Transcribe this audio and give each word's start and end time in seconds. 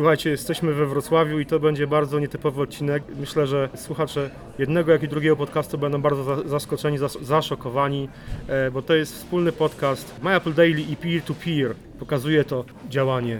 Słuchajcie, 0.00 0.30
jesteśmy 0.30 0.72
we 0.74 0.86
Wrocławiu 0.86 1.38
i 1.38 1.46
to 1.46 1.60
będzie 1.60 1.86
bardzo 1.86 2.18
nietypowy 2.18 2.62
odcinek. 2.62 3.02
Myślę, 3.20 3.46
że 3.46 3.68
słuchacze 3.74 4.30
jednego, 4.58 4.92
jak 4.92 5.02
i 5.02 5.08
drugiego 5.08 5.36
podcastu 5.36 5.78
będą 5.78 6.02
bardzo 6.02 6.24
za- 6.24 6.48
zaskoczeni, 6.48 6.98
zas- 6.98 7.22
zaszokowani, 7.24 8.08
e, 8.48 8.70
bo 8.70 8.82
to 8.82 8.94
jest 8.94 9.14
wspólny 9.14 9.52
podcast 9.52 10.14
My 10.22 10.34
Apple 10.36 10.52
Daily 10.54 10.80
i 10.80 10.96
Peer 10.96 11.22
to 11.22 11.34
Peer. 11.34 11.74
Pokazuje 11.98 12.44
to 12.44 12.64
działanie 12.88 13.38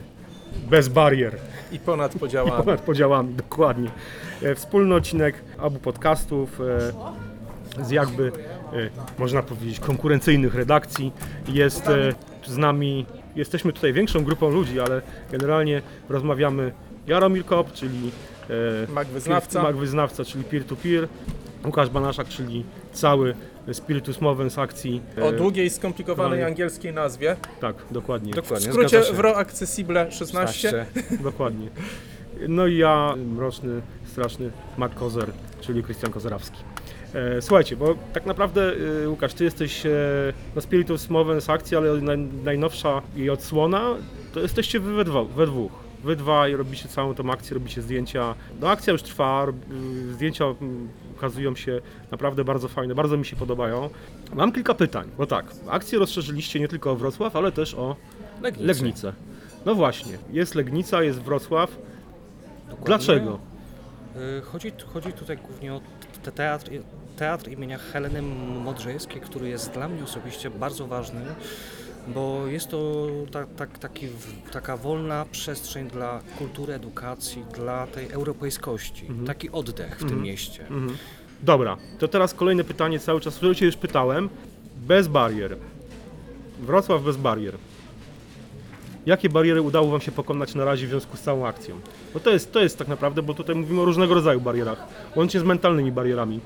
bez 0.70 0.88
barier, 0.88 1.36
I 1.72 1.78
ponad 1.78 2.12
podziałami. 2.20 2.64
ponad 2.64 2.80
podziałami, 2.80 3.34
dokładnie. 3.34 3.90
E, 4.42 4.54
Wspólny 4.54 4.94
odcinek 4.94 5.34
obu 5.58 5.78
podcastów 5.78 6.60
e, 7.78 7.84
z 7.84 7.90
jakby, 7.90 8.32
można 9.18 9.42
powiedzieć, 9.42 9.80
konkurencyjnych 9.80 10.54
redakcji. 10.54 11.12
Jest 11.48 11.84
z 12.46 12.56
nami, 12.56 13.06
jesteśmy 13.36 13.72
tutaj 13.72 13.92
większą 13.92 14.24
grupą 14.24 14.50
ludzi, 14.50 14.80
ale 14.80 15.02
generalnie 15.32 15.82
rozmawiamy 16.08 16.72
Jaromir 17.06 17.44
Kop, 17.44 17.72
czyli 17.72 18.10
e, 18.88 18.92
Mag 18.92 19.08
wyznawca. 19.08 19.62
Mag 19.62 19.76
wyznawca, 19.76 20.24
czyli 20.24 20.44
peer-to-peer, 20.44 21.08
Łukasz 21.66 21.90
Banaszak, 21.90 22.28
czyli 22.28 22.64
cały 22.92 23.34
Spiritus 23.72 24.20
Movens 24.20 24.58
akcji. 24.58 25.02
e, 25.18 25.24
O 25.24 25.32
długiej, 25.32 25.70
skomplikowanej 25.70 26.44
angielskiej 26.44 26.92
nazwie. 26.92 27.36
Tak, 27.60 27.76
dokładnie. 27.90 28.32
W 28.32 28.36
Dokładnie, 28.36 28.66
skrócie 28.68 28.88
zgadza 28.88 29.06
się. 29.08 29.14
WRO 29.14 29.36
Accessible 29.36 30.12
16. 30.12 30.86
Dokładnie. 31.20 31.68
No 32.48 32.66
i 32.66 32.76
ja, 32.76 33.14
mroczny, 33.34 33.80
straszny 34.04 34.50
Mac 34.78 34.94
Kozer, 34.94 35.30
czyli 35.60 35.82
Krystian 35.82 36.10
Kozerawski. 36.12 36.58
E, 37.14 37.42
słuchajcie, 37.42 37.76
bo 37.76 37.94
tak 38.12 38.26
naprawdę 38.26 38.72
e, 39.04 39.08
Łukasz, 39.08 39.34
ty 39.34 39.44
jesteś 39.44 39.86
e, 39.86 39.90
no 40.54 40.60
Spiritus 40.60 41.10
Movens 41.10 41.50
akcji, 41.50 41.76
ale 41.76 42.00
naj, 42.00 42.18
najnowsza 42.18 43.02
jej 43.16 43.30
odsłona, 43.30 43.94
to 44.34 44.40
jesteście 44.40 44.80
wy 44.80 44.94
we, 44.94 45.04
dwo, 45.04 45.24
we 45.24 45.46
dwóch. 45.46 45.72
Wy 46.04 46.16
dwaj 46.16 46.56
robicie 46.56 46.88
całą 46.88 47.14
tą 47.14 47.30
akcję, 47.30 47.54
robicie 47.54 47.82
zdjęcia. 47.82 48.34
No 48.60 48.68
akcja 48.68 48.92
już 48.92 49.02
trwa, 49.02 49.46
zdjęcia 50.12 50.44
ukazują 51.16 51.56
się 51.56 51.80
naprawdę 52.10 52.44
bardzo 52.44 52.68
fajne, 52.68 52.94
bardzo 52.94 53.16
mi 53.16 53.26
się 53.26 53.36
podobają. 53.36 53.90
Mam 54.34 54.52
kilka 54.52 54.74
pytań, 54.74 55.08
bo 55.18 55.26
tak, 55.26 55.46
akcję 55.68 55.98
rozszerzyliście 55.98 56.60
nie 56.60 56.68
tylko 56.68 56.90
o 56.90 56.96
Wrocław, 56.96 57.36
ale 57.36 57.52
też 57.52 57.74
o 57.74 57.96
Legnicy. 58.42 58.66
Legnicę. 58.66 59.12
No 59.66 59.74
właśnie, 59.74 60.18
jest 60.32 60.54
Legnica, 60.54 61.02
jest 61.02 61.22
Wrocław. 61.22 61.70
Dokładnie. 62.70 62.86
Dlaczego? 62.86 63.38
Chodzi, 64.44 64.72
chodzi 64.92 65.12
tutaj 65.12 65.36
głównie 65.36 65.74
o 65.74 65.80
te 66.22 66.32
teatr, 66.32 66.70
teatr 67.20 67.48
imienia 67.48 67.78
Heleny 67.78 68.22
Modrzejewskiej, 68.64 69.20
który 69.20 69.48
jest 69.48 69.72
dla 69.72 69.88
mnie 69.88 70.04
osobiście 70.04 70.50
bardzo 70.50 70.86
ważny, 70.86 71.20
bo 72.08 72.46
jest 72.46 72.68
to 72.68 73.06
ta, 73.32 73.46
tak, 73.46 73.78
taki, 73.78 74.06
taka 74.52 74.76
wolna 74.76 75.26
przestrzeń 75.30 75.88
dla 75.88 76.20
kultury, 76.38 76.74
edukacji, 76.74 77.44
dla 77.54 77.86
tej 77.86 78.10
europejskości. 78.10 79.06
Taki 79.26 79.50
oddech 79.50 79.98
w 79.98 80.08
tym 80.08 80.22
mieście. 80.22 80.62
Mhm. 80.62 80.96
Dobra, 81.42 81.76
to 81.98 82.08
teraz 82.08 82.34
kolejne 82.34 82.64
pytanie 82.64 82.98
cały 82.98 83.20
czas, 83.20 83.36
które 83.36 83.54
Cię 83.54 83.66
już 83.66 83.76
pytałem. 83.76 84.28
Bez 84.76 85.08
barier. 85.08 85.56
Wrocław 86.60 87.02
bez 87.02 87.16
barier. 87.16 87.54
Jakie 89.06 89.28
bariery 89.28 89.62
udało 89.62 89.90
Wam 89.90 90.00
się 90.00 90.12
pokonać 90.12 90.54
na 90.54 90.64
razie 90.64 90.86
w 90.86 90.90
związku 90.90 91.16
z 91.16 91.20
całą 91.20 91.46
akcją? 91.46 91.80
Bo 92.14 92.20
to 92.20 92.30
jest, 92.30 92.52
to 92.52 92.60
jest 92.60 92.78
tak 92.78 92.88
naprawdę, 92.88 93.22
bo 93.22 93.34
tutaj 93.34 93.56
mówimy 93.56 93.80
o 93.80 93.84
różnego 93.84 94.14
rodzaju 94.14 94.40
barierach, 94.40 94.86
łącznie 95.16 95.40
z 95.40 95.42
mentalnymi 95.42 95.92
barierami. 95.92 96.40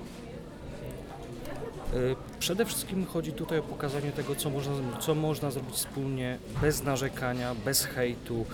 Y, 1.94 2.16
Przede 2.38 2.64
wszystkim 2.64 3.06
chodzi 3.06 3.32
tutaj 3.32 3.58
o 3.58 3.62
pokazanie 3.62 4.12
tego, 4.12 4.34
co 4.34 4.50
można, 4.50 4.72
co 5.00 5.14
można 5.14 5.50
zrobić 5.50 5.74
wspólnie, 5.74 6.38
bez 6.60 6.82
narzekania, 6.82 7.54
bez 7.64 7.84
hejtu, 7.84 8.44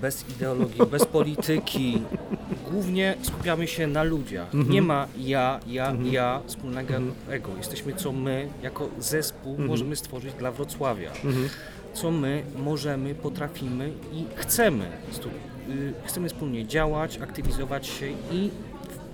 bez 0.00 0.24
ideologii, 0.30 0.86
bez 0.90 1.04
polityki. 1.16 2.02
Głównie 2.70 3.14
skupiamy 3.22 3.66
się 3.66 3.86
na 3.86 4.02
ludziach. 4.02 4.48
Nie 4.54 4.82
ma 4.82 5.06
ja, 5.18 5.60
ja, 5.66 5.92
ja 6.04 6.40
wspólnego 6.46 6.94
ego. 7.28 7.48
Jesteśmy, 7.58 7.94
co 7.94 8.12
my 8.12 8.48
jako 8.62 8.88
zespół 8.98 9.58
możemy 9.58 9.96
stworzyć 9.96 10.34
dla 10.34 10.50
Wrocławia. 10.52 11.10
Co 11.94 12.10
my 12.10 12.42
możemy, 12.56 13.14
potrafimy 13.14 13.92
i 14.12 14.24
chcemy. 14.36 14.84
Y, 15.68 15.92
Chcemy 16.04 16.28
wspólnie 16.28 16.66
działać, 16.66 17.18
aktywizować 17.18 17.86
się 17.86 18.06
i 18.32 18.50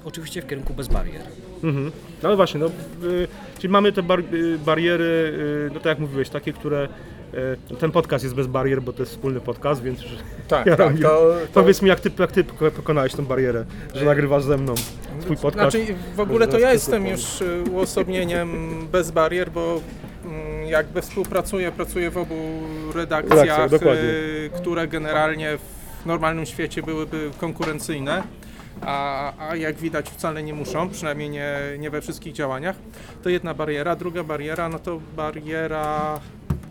oczywiście 0.04 0.42
w 0.42 0.46
kierunku 0.46 0.74
bez 0.74 0.88
barier. 0.88 1.22
Mhm. 1.62 1.92
No 2.22 2.28
ale 2.28 2.36
właśnie, 2.36 2.60
no, 2.60 2.66
y, 2.66 3.28
czyli 3.58 3.68
mamy 3.72 3.92
te 3.92 4.02
bar, 4.02 4.20
y, 4.20 4.58
bariery, 4.58 5.04
y, 5.04 5.70
no 5.74 5.80
tak 5.80 5.84
jak 5.86 5.98
mówiłeś, 5.98 6.28
takie, 6.28 6.52
które 6.52 6.88
y, 7.72 7.76
ten 7.76 7.90
podcast 7.92 8.24
jest 8.24 8.36
bez 8.36 8.46
barier, 8.46 8.82
bo 8.82 8.92
to 8.92 9.02
jest 9.02 9.12
wspólny 9.12 9.40
podcast, 9.40 9.82
więc 9.82 10.00
Tak, 10.00 10.08
tak. 10.48 10.66
Jaromir, 10.66 11.02
To, 11.02 11.08
to, 11.52 11.60
powiedz 11.60 11.82
mi, 11.82 11.88
jak 11.88 12.00
ty, 12.00 12.10
jak 12.18 12.32
ty 12.32 12.44
pokonałeś 12.44 13.12
tę 13.14 13.22
barierę, 13.22 13.64
że 13.94 14.04
nagrywasz 14.04 14.42
ze 14.44 14.56
mną 14.58 14.74
swój 15.20 15.36
podcast. 15.36 15.76
znaczy 15.76 15.94
w 16.16 16.20
ogóle 16.20 16.48
to 16.48 16.58
ja 16.58 16.72
jestem 16.72 17.06
już 17.06 17.40
y, 17.40 17.62
uosobnieniem 17.72 18.70
bez 18.92 19.10
barier, 19.10 19.50
bo 19.50 19.80
mm, 20.24 20.66
jakby 20.66 21.02
współpracuję, 21.02 21.72
pracuję 21.72 22.10
w 22.10 22.16
obu 22.18 22.34
redakcjach, 22.94 23.70
dokładnie. 23.70 24.02
y, 24.02 24.50
które 24.56 24.88
generalnie 24.88 25.58
w 26.02 26.06
normalnym 26.06 26.46
świecie 26.46 26.82
byłyby 26.82 27.30
konkurencyjne. 27.40 28.22
A, 28.80 29.32
a 29.48 29.56
jak 29.56 29.76
widać 29.76 30.10
wcale 30.10 30.42
nie 30.42 30.54
muszą, 30.54 30.88
przynajmniej 30.88 31.30
nie, 31.30 31.58
nie 31.78 31.90
we 31.90 32.00
wszystkich 32.00 32.32
działaniach. 32.32 32.76
To 33.22 33.28
jedna 33.28 33.54
bariera. 33.54 33.96
Druga 33.96 34.24
bariera, 34.24 34.68
no 34.68 34.78
to 34.78 35.00
bariera, 35.16 36.20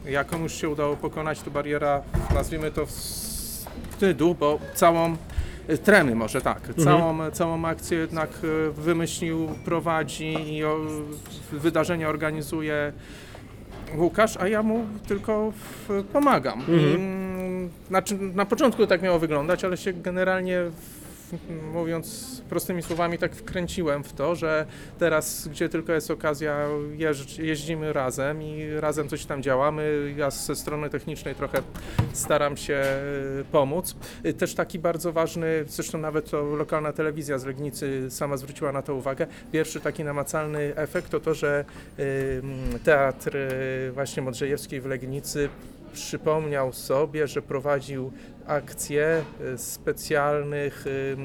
jaką 0.05 0.43
już 0.43 0.53
się 0.53 0.69
udało 0.69 0.95
pokonać, 0.95 1.41
to 1.41 1.51
bariera, 1.51 2.01
nazwijmy 2.33 2.71
to 2.71 2.85
wstydu, 2.85 4.35
bo 4.35 4.59
całą 4.73 5.15
y, 5.69 5.77
tremy 5.77 6.15
może 6.15 6.41
tak, 6.41 6.59
całą, 6.83 7.31
całą 7.31 7.65
akcję 7.65 7.97
jednak 7.97 8.29
y, 8.43 8.71
wymyślił, 8.71 9.49
prowadzi 9.65 10.55
i 10.55 10.63
o, 10.63 10.79
wydarzenia 11.51 12.09
organizuje 12.09 12.93
Łukasz, 13.97 14.37
a 14.37 14.47
ja 14.47 14.63
mu 14.63 14.85
tylko 15.07 15.53
pomagam. 16.13 16.63
I, 16.67 16.95
mm, 16.95 17.69
znaczy, 17.87 18.17
na 18.17 18.45
początku 18.45 18.87
tak 18.87 19.01
miało 19.01 19.19
wyglądać, 19.19 19.63
ale 19.63 19.77
się 19.77 19.93
generalnie, 19.93 20.59
mówiąc 21.73 22.41
prostymi 22.49 22.81
słowami, 22.81 23.17
tak 23.17 23.35
wkręciłem 23.35 24.03
w 24.03 24.13
to, 24.13 24.35
że 24.35 24.65
teraz, 24.99 25.47
gdzie 25.47 25.69
tylko 25.69 25.93
jest 25.93 26.11
okazja, 26.11 26.67
jeździmy 27.39 27.93
razem 27.93 28.41
i 28.41 28.69
razem 28.79 29.09
coś 29.09 29.25
tam 29.25 29.43
działamy. 29.43 30.13
Ja 30.17 30.31
ze 30.31 30.55
strony 30.55 30.89
technicznej 30.89 31.35
trochę 31.35 31.61
staram 32.13 32.57
się 32.57 32.83
y, 33.41 33.45
pomóc. 33.51 33.95
Y, 34.25 34.33
Też 34.33 34.55
taki 34.55 34.79
bardzo 34.79 35.13
ważny, 35.13 35.65
zresztą 35.67 35.97
nawet 35.97 36.29
to 36.29 36.41
lokalna 36.43 36.93
telewizja 36.93 37.37
z 37.37 37.45
Legnicy 37.45 38.11
sama 38.11 38.37
zwróciła 38.37 38.71
na 38.71 38.81
to 38.81 38.95
uwagę. 38.95 39.27
Pierwszy 39.51 39.79
taki 39.79 40.03
namacalny 40.03 40.75
efekt 40.75 41.09
to 41.09 41.19
to, 41.19 41.33
że 41.33 41.65
y, 41.99 42.41
teatr 42.83 43.37
właśnie 43.93 44.23
Modrzejewskiej 44.23 44.81
w 44.81 44.85
Legnicy 44.85 45.49
przypomniał 45.93 46.73
sobie, 46.73 47.27
że 47.27 47.41
prowadził 47.41 48.11
akcje 48.47 49.23
y, 49.53 49.57
specjalnych 49.57 50.87
y, 50.87 51.17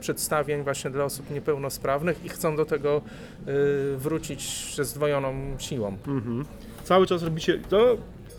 przedstawień 0.00 0.62
właśnie 0.62 0.90
dla 0.90 1.04
osób 1.04 1.30
niepełnosprawnych 1.30 2.24
i 2.24 2.28
chcą 2.28 2.56
do 2.56 2.64
tego 2.64 3.00
y, 3.48 3.96
wrócić 3.96 4.74
ze 4.74 4.84
zdwojoną 4.84 5.34
siłą. 5.58 5.96
Mhm. 6.06 6.44
Cały 6.84 7.06
czas 7.06 7.22
robicie, 7.22 7.60
no, 7.70 7.78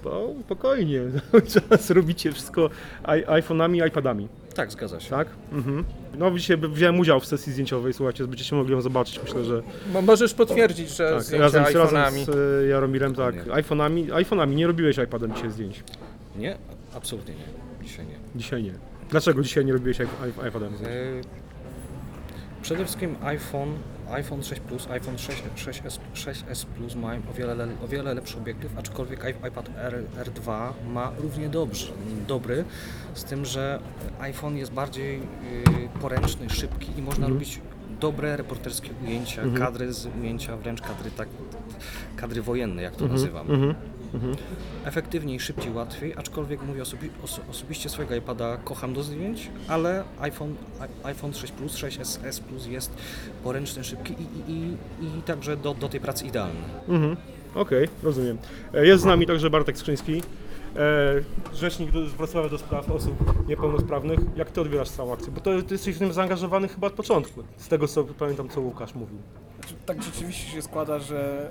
no 0.06 0.28
spokojnie, 0.46 1.02
cały 1.32 1.42
czas 1.70 1.90
robicie 1.90 2.32
wszystko 2.32 2.70
i- 3.08 3.26
iPhone'ami, 3.26 3.88
iPadami, 3.88 4.28
Tak, 4.56 4.72
zgadza 4.72 5.00
się. 5.00 5.10
tak? 5.10 5.28
Mhm. 5.52 5.84
No 6.18 6.32
dzisiaj 6.32 6.58
wziąłem 6.58 7.00
udział 7.00 7.20
w 7.20 7.26
sesji 7.26 7.52
zdjęciowej, 7.54 7.94
słuchajcie, 7.94 8.28
będziecie 8.28 8.56
mogli 8.56 8.74
ją 8.74 8.82
zobaczyć, 8.82 9.20
myślę, 9.24 9.44
że 9.44 9.62
Mo- 9.94 10.02
możesz 10.02 10.34
potwierdzić, 10.34 10.90
że 10.90 11.12
tak, 11.12 11.24
zdjęcia 11.24 11.44
razem, 11.44 11.66
z- 11.66 11.76
razem 11.76 11.98
iPhone'ami. 12.00 12.26
z 12.26 12.70
Jaromirem, 12.70 13.16
tak, 13.16 13.36
iPhone'ami, 13.46 14.08
iPhone'ami, 14.08 14.56
nie 14.56 14.68
robiłeś 14.68 14.98
iPadem 14.98 15.34
dzisiaj 15.36 15.52
zdjęć, 15.52 15.84
Nie, 16.36 16.58
absolutnie 16.96 17.34
nie. 17.36 17.86
Dzisiaj 17.88 18.06
nie. 18.06 18.19
Dzisiaj 18.36 18.64
nie. 18.64 18.74
Dlaczego 19.10 19.42
dzisiaj 19.44 19.66
nie 19.66 19.74
robiłeś 19.74 19.98
iP- 20.00 20.48
iPadem 20.48 20.76
zdjęć? 20.76 20.94
E, 21.26 21.50
Przede 22.62 22.84
wszystkim 22.84 23.16
iPhone, 23.24 23.74
iPhone 24.12 24.44
6 24.44 24.62
Plus, 24.62 24.88
iPhone 24.90 25.18
6, 25.18 25.44
6S, 25.56 26.00
6S 26.14 26.66
Plus 26.66 26.96
mają 26.96 27.22
o 27.32 27.34
wiele, 27.34 27.56
le- 27.56 27.68
o 27.84 27.88
wiele 27.88 28.14
lepszy 28.14 28.38
obiektyw, 28.38 28.78
aczkolwiek 28.78 29.20
iPad 29.48 29.70
R, 29.78 30.04
R2 30.24 30.70
ma 30.94 31.12
równie 31.18 31.50
dobrze, 31.50 31.88
dobry, 32.28 32.64
z 33.14 33.24
tym, 33.24 33.46
że 33.46 33.80
iPhone 34.20 34.58
jest 34.58 34.72
bardziej 34.74 35.20
y, 35.20 35.22
poręczny, 36.02 36.50
szybki 36.50 36.88
i 36.98 37.02
można 37.02 37.28
robić 37.28 37.62
dobre 38.00 38.38
reporterskie 38.38 38.90
ujęcia, 39.08 39.42
kadry 39.58 39.94
z 39.94 40.08
ujęcia, 40.22 40.58
wręcz 40.58 40.82
kadry 40.82 41.12
tak, 41.12 41.28
kadry 42.16 42.42
wojenne, 42.42 42.82
jak 42.82 42.96
to 42.96 43.08
nazywam. 43.08 43.48
Efektywniej, 44.86 45.40
szybciej, 45.40 45.74
łatwiej, 45.74 46.14
aczkolwiek 46.18 46.62
mówię 46.64 46.82
osobi 46.82 47.10
oso 47.24 47.42
osobiście 47.50 47.90
swojego 47.90 48.16
iPada 48.16 48.58
kocham 48.58 48.94
do 48.94 49.04
zdjęć, 49.04 49.50
ale 49.68 50.04
iPhone, 50.20 50.56
iPhone 51.04 51.34
6 51.34 51.54
Plus, 51.54 51.76
6S 51.76 52.20
S 52.26 52.40
Plus 52.40 52.68
jest 52.68 52.92
poręczny, 53.44 53.84
szybki 53.84 54.14
i, 54.14 54.52
i, 54.52 54.54
i, 55.06 55.18
i 55.20 55.22
także 55.22 55.58
do, 55.58 55.74
do 55.74 55.90
tej 55.90 56.00
pracy 56.00 56.26
idealny. 56.26 56.60
Mhm. 56.88 57.16
Okej, 57.56 57.88
rozumiem. 58.04 58.38
E, 58.74 58.86
Jest 58.86 59.04
z 59.04 59.06
nami 59.06 59.26
także 59.26 59.50
Bartek 59.50 59.78
Skrzyński, 59.78 60.22
e, 60.76 61.56
rzecznik 61.56 61.92
do, 61.92 62.08
z 62.10 62.14
Wrocławia 62.14 62.50
do 62.50 62.58
spraw 62.58 62.92
osób 62.92 63.48
niepełnosprawnych. 63.48 64.20
Jak 64.36 64.52
ty 64.52 64.62
odbierasz 64.62 64.90
całą 64.90 65.14
akcję? 65.14 65.32
Bo 65.32 65.42
to 65.42 65.62
ty 65.62 65.74
jesteś 65.74 65.96
w 65.96 66.00
tym 66.00 66.14
zaangażowany 66.14 66.68
chyba 66.68 66.88
od 66.88 66.94
początku, 66.94 67.44
z 67.58 67.68
tego 67.68 67.88
co 67.88 68.04
pamiętam, 68.04 68.50
co 68.50 68.62
Łukasz 68.62 68.96
mówił. 68.96 69.18
Znaczy, 69.60 69.76
Tak 69.86 70.04
rzeczywiście 70.04 70.52
się 70.52 70.62
składa, 70.62 71.00
że 71.00 71.50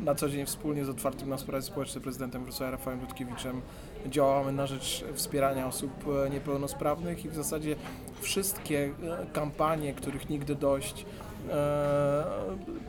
e, 0.00 0.04
na 0.04 0.14
co 0.14 0.28
dzień 0.28 0.46
wspólnie 0.46 0.84
z 0.84 0.88
otwartym 0.88 1.28
na 1.28 1.38
sprawy 1.38 1.62
społeczne 1.62 2.00
prezydentem 2.00 2.44
Wrocławia 2.44 2.70
Rafałem 2.70 3.00
Dudkiewiczem 3.00 3.60
działamy 4.06 4.52
na 4.52 4.66
rzecz 4.66 5.04
wspierania 5.14 5.66
osób 5.66 5.90
e, 6.26 6.30
niepełnosprawnych 6.30 7.24
i 7.24 7.28
w 7.28 7.34
zasadzie 7.34 7.76
wszystkie 8.20 8.84
e, 8.84 9.26
kampanie, 9.32 9.92
których 9.94 10.28
nigdy 10.30 10.54
dość, 10.54 11.06
e, 11.50 12.24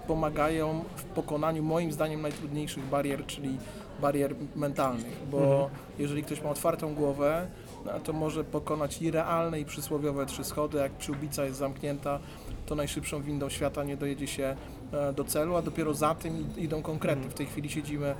pomagają 0.07 0.83
w 0.95 1.03
pokonaniu 1.03 1.63
moim 1.63 1.91
zdaniem 1.91 2.21
najtrudniejszych 2.21 2.83
barier, 2.83 3.25
czyli 3.25 3.57
barier 4.01 4.35
mentalnych, 4.56 5.17
bo 5.31 5.38
Mhm. 5.38 5.69
jeżeli 6.00 6.23
ktoś 6.23 6.41
ma 6.41 6.50
otwartą 6.50 6.95
głowę, 6.95 7.47
no, 7.85 7.99
to 7.99 8.13
może 8.13 8.43
pokonać 8.43 9.01
i 9.01 9.11
realne 9.11 9.59
i 9.59 9.65
przysłowiowe 9.65 10.25
trzy 10.25 10.43
schody, 10.43 10.77
jak 10.77 10.91
przyłbica 10.91 11.45
jest 11.45 11.57
zamknięta, 11.57 12.19
to 12.65 12.75
najszybszą 12.75 13.21
windą 13.21 13.49
świata 13.49 13.83
nie 13.83 13.97
dojedzie 13.97 14.27
się 14.27 14.55
e, 14.93 15.13
do 15.13 15.23
celu, 15.23 15.55
a 15.55 15.61
dopiero 15.61 15.93
za 15.93 16.15
tym 16.15 16.33
id- 16.33 16.57
idą 16.57 16.81
konkrety. 16.81 17.29
W 17.29 17.33
tej 17.33 17.45
chwili 17.45 17.69
siedzimy 17.69 18.07
e, 18.07 18.15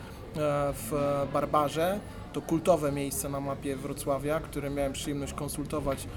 w 0.74 0.92
Barbarze, 1.34 2.00
to 2.34 2.42
kultowe 2.42 2.92
miejsce 2.92 3.30
na 3.30 3.40
mapie 3.40 3.76
Wrocławia, 3.76 4.40
które 4.40 4.70
miałem 4.70 4.94
przyjemność 4.94 5.34
konsultować 5.34 6.08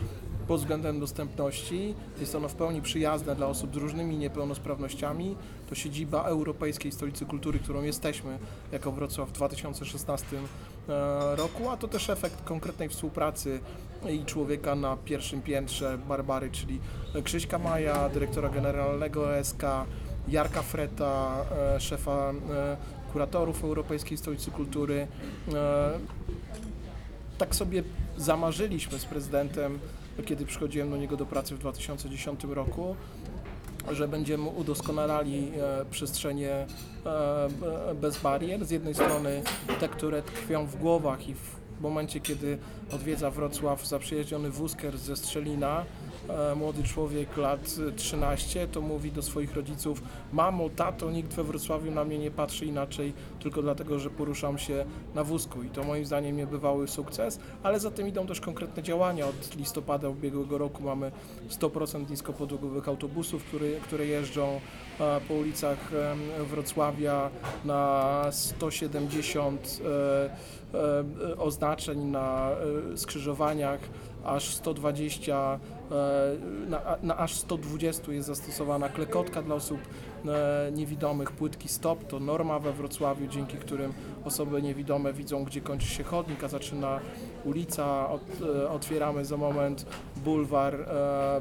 pod 0.49 0.61
względem 0.61 1.01
dostępności. 1.01 1.95
Jest 2.21 2.35
ono 2.35 2.49
w 2.49 2.55
pełni 2.55 2.83
przyjazne 2.83 3.37
dla 3.37 3.47
osób 3.47 3.75
z 3.75 3.77
różnymi 3.77 4.19
niepełnosprawnościami. 4.19 5.37
To 5.69 5.75
siedziba 5.75 6.23
Europejskiej 6.23 6.93
Stolicy 6.93 7.27
Kultury, 7.27 7.59
którą 7.59 7.83
jesteśmy 7.83 8.39
jako 8.73 8.93
Wrocław 8.93 9.29
w 9.29 9.33
2016 9.33 10.27
e, 10.37 11.37
roku, 11.37 11.71
a 11.71 11.77
to 11.77 11.89
też 11.89 12.11
efekt 12.11 12.45
konkretnej 12.45 12.89
współpracy 12.89 13.61
i 14.11 14.25
człowieka 14.25 14.75
na 14.75 14.97
pierwszym 14.97 15.43
piętrze 15.43 15.99
Barbary, 16.09 16.51
czyli 16.51 16.81
Krzyśka 17.25 17.59
Maja, 17.59 18.09
dyrektora 18.09 18.49
generalnego 18.49 19.37
ESK, 19.37 19.63
Jarka 20.29 20.63
Freta, 20.63 21.45
e, 21.77 21.81
szefa 21.81 22.31
e, 22.31 22.77
kuratorów 23.13 23.65
Europejskiej 23.65 24.19
Stolicy 24.19 24.51
Kultury. 24.51 25.07
Tak 27.39 27.55
sobie 27.55 27.83
zamarzyliśmy 28.17 28.99
z 28.99 29.05
prezydentem, 29.05 29.79
kiedy 30.23 30.47
przychodziłem 30.47 30.91
do 30.91 30.97
niego 30.97 31.17
do 31.17 31.27
pracy 31.27 31.55
w 31.55 31.59
2010 31.59 32.45
roku, 32.45 32.97
że 33.91 34.09
będziemy 34.09 34.49
udoskonalali 34.49 35.51
e, 35.61 35.85
przestrzenie 35.91 36.67
e, 37.07 37.95
bez 37.95 38.19
barier. 38.19 38.65
Z 38.65 38.71
jednej 38.71 38.95
strony 38.95 39.43
te, 39.81 39.89
które 39.89 40.23
tkwią 40.23 40.67
w 40.67 40.77
głowach 40.77 41.29
i 41.29 41.35
w 41.35 41.81
momencie, 41.81 42.21
kiedy 42.21 42.59
odwiedza 42.93 43.31
Wrocław 43.31 43.87
zaprzyjaźniony 43.87 44.51
wózker 44.51 44.99
ze 44.99 45.17
Strzelina, 45.17 45.85
młody 46.57 46.83
człowiek 46.83 47.37
lat 47.37 47.77
13, 47.97 48.69
to 48.69 48.81
mówi 48.81 49.13
do 49.13 49.23
swoich 49.23 49.55
rodziców 49.55 50.03
mamo, 50.33 50.69
tato, 50.77 51.11
nikt 51.11 51.35
we 51.35 51.45
Wrocławiu 51.45 51.91
na 51.91 52.05
mnie 52.05 52.19
nie 52.19 52.31
patrzy 52.31 52.67
inaczej, 52.67 53.13
tylko 53.41 53.63
dlatego, 53.63 53.99
że 53.99 54.11
poruszam 54.11 54.59
się 54.59 54.85
na 55.15 55.25
wózku 55.25 55.63
i 55.63 55.69
to 55.69 55.85
moim 55.85 56.07
zdaniem 56.07 56.37
niebywały 56.37 56.89
sukces, 56.89 57.41
ale 57.63 57.81
za 57.81 57.91
tym 57.91 58.09
idą 58.09 58.27
też 58.27 58.41
konkretne 58.41 58.83
działania. 58.83 59.27
Od 59.27 59.57
listopada 59.57 60.09
ubiegłego 60.09 60.59
roku 60.59 60.83
mamy 60.83 61.13
100% 61.51 62.11
niskopodłogowych 62.11 62.89
autobusów, 62.89 63.45
które, 63.83 64.07
jeżdżą 64.07 64.61
e, 65.01 65.21
po 65.29 65.35
ulicach 65.35 65.91
Wrocławia 66.51 67.31
na 67.65 68.25
170 68.31 69.81
e, 69.85 70.79
e, 70.79 71.39
oznaczeń 71.39 71.99
na 72.05 72.51
e, 72.93 72.97
skrzyżowaniach, 72.97 73.81
aż 74.29 74.55
120, 74.55 75.59
e, 75.91 76.69
na, 76.69 76.81
na 77.03 77.17
aż 77.17 77.35
120 77.35 78.13
jest 78.13 78.29
zastosowana 78.29 78.89
klekotka 78.89 79.43
dla 79.43 79.55
osób 79.55 79.81
e, 80.27 80.73
niewidomych, 80.73 81.33
płytki 81.33 81.69
stop 81.69 82.05
to 82.05 82.21
norma 82.21 82.59
we 82.59 82.73
Wrocławiu, 82.73 83.27
dzięki 83.27 83.57
którym 83.57 83.93
osoby 84.25 84.63
niewidome 84.63 85.13
widzą, 85.13 85.45
gdzie 85.45 85.61
kończy 85.61 85.87
się 85.87 86.05
chodnik, 86.05 86.45
a 86.45 86.49
zaczyna 86.49 87.01
ulica. 87.45 88.09
E, 88.65 88.71
otwieramy 88.71 89.25
za 89.25 89.37
moment 89.37 89.87
bulwar 90.17 90.89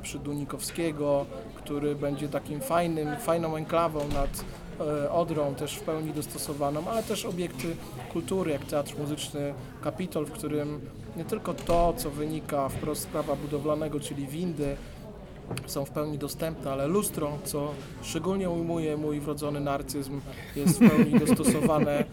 przy 0.02 0.20
Dunikowskiego, 0.20 1.26
który 1.56 1.96
będzie 1.96 2.30
takim 2.30 2.62
fajnym, 2.62 3.16
fajną 3.16 3.56
enklawą 3.56 4.00
nad 4.00 4.46
Odrą, 5.12 5.56
też 5.56 5.76
w 5.76 5.82
pełni 5.82 6.14
dostosowaną, 6.14 6.88
ale 6.90 7.04
też 7.04 7.26
obiekty 7.26 7.76
kultury, 8.14 8.52
jak 8.52 8.66
Teatr 8.66 8.98
Muzyczny 9.00 9.54
Kapitol, 9.82 10.26
w 10.26 10.32
którym 10.32 10.82
nie 11.18 11.26
tylko 11.26 11.54
to, 11.54 11.94
co 11.98 12.10
wynika 12.10 12.70
wprost 12.70 13.02
z 13.02 13.06
prawa 13.06 13.36
budowlanego, 13.36 14.00
czyli 14.00 14.28
windy, 14.28 14.76
są 15.66 15.86
w 15.86 15.90
pełni 15.90 16.18
dostępne, 16.18 16.72
ale 16.72 16.88
lustro, 16.88 17.38
co 17.44 17.74
szczególnie 18.04 18.50
ujmuje 18.50 18.98
mój 18.98 19.20
wrodzony 19.20 19.60
narcyzm, 19.60 20.22
jest 20.56 20.80
w 20.80 20.90
pełni 20.90 21.20
dostosowane, 21.26 22.04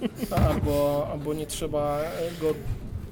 albo, 0.49 1.06
albo 1.12 1.34
nie 1.34 1.46
trzeba 1.46 1.99
go 2.40 2.46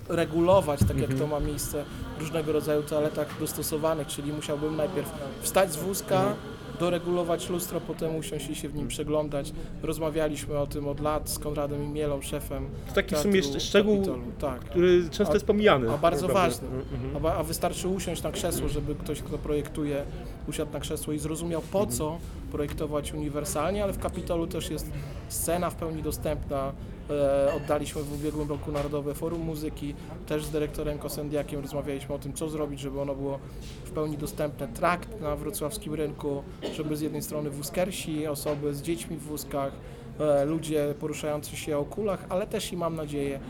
regulować, 0.09 0.81
tak 0.89 0.99
jak 0.99 1.15
to 1.15 1.27
ma 1.27 1.41
miejsce 1.41 1.85
w 2.19 2.21
różnego 2.21 2.53
rodzaju 2.53 2.83
toaletach 2.83 3.41
dostosowanych, 3.41 4.07
czyli 4.07 4.33
musiałbym 4.33 4.77
najpierw 4.77 5.13
wstać 5.43 5.73
z 5.73 5.77
wózka, 5.77 6.35
doregulować 6.81 7.49
lustro, 7.49 7.81
potem 7.81 8.17
usiąść 8.17 8.51
i 8.51 8.55
się 8.55 8.69
w 8.69 8.75
nim 8.75 8.89
przeglądać. 8.89 9.53
Rozmawialiśmy 9.83 10.59
o 10.59 10.67
tym 10.67 10.89
od 10.89 11.01
lat 11.01 11.31
z 11.31 11.39
Konradem 11.39 11.85
Imielą, 11.85 12.23
szefem 12.23 12.67
To 12.89 12.95
taki 12.95 13.15
w 13.15 13.19
sumie 13.19 13.37
jeszcze 13.37 13.61
szczegół, 13.61 13.95
Kapitolu. 13.97 14.23
Tak. 14.39 14.61
który 14.61 15.03
często 15.11 15.33
A- 15.33 15.37
jest 15.37 15.47
pomijany. 15.47 15.91
A 15.93 15.99
bardzo 15.99 16.27
naprawdę. 16.27 16.51
ważny. 16.67 16.69
Mhm. 16.93 17.17
A, 17.17 17.21
ba- 17.21 17.35
a 17.35 17.43
wystarczy 17.43 17.89
usiąść 17.89 18.23
na 18.23 18.33
krzesło, 18.33 18.69
żeby 18.69 18.95
ktoś, 18.95 19.23
kto 19.23 19.39
projektuje, 19.39 20.05
usiadł 20.49 20.73
na 20.73 20.81
krzesło 20.81 21.13
i 21.13 21.19
zrozumiał 21.19 21.63
po 21.73 21.87
co 21.87 22.19
projektować 22.53 23.15
uniwersalnie, 23.15 23.85
ale 23.85 23.93
w 23.93 23.99
Kapitolu 23.99 24.47
też 24.47 24.71
jest 24.71 24.91
scena 25.29 25.71
w 25.71 25.75
pełni 25.75 26.03
dostępna. 26.03 26.73
E, 27.11 27.53
oddaliśmy 27.57 28.03
w 28.03 28.15
ubiegłym 28.15 28.49
roku 28.49 28.73
Narodowe 28.73 29.15
Forum 29.15 29.41
Muzyki, 29.41 29.95
też 30.27 30.45
z 30.45 30.51
dyrektorem 30.51 30.99
Kosendiakiem 30.99 31.61
rozmawialiśmy 31.61 32.15
o 32.15 32.19
tym, 32.19 32.33
co 32.33 32.49
zrobić, 32.49 32.81
żeby 32.81 33.01
ono 33.01 33.15
było 33.15 33.39
w 33.85 33.91
pełni 33.91 34.19
dostępne. 34.19 34.69
Trakt 34.69 35.21
na 35.21 35.37
wrocławskim 35.37 35.95
rynku, 35.95 36.43
żeby 36.75 36.97
z 36.97 37.01
jednej 37.01 37.23
strony 37.23 37.51
wózkersi, 37.51 38.27
osoby 38.27 38.75
z 38.75 38.83
dziećmi 38.83 39.17
w 39.17 39.23
wózkach, 39.23 39.73
e, 40.21 40.45
ludzie 40.45 40.95
poruszający 41.01 41.57
się 41.57 41.79
o 41.79 41.85
kulach, 41.85 42.27
ale 42.29 42.47
też 42.47 42.73
i 42.73 42.77
mam 42.77 42.97
nadzieję 42.97 43.41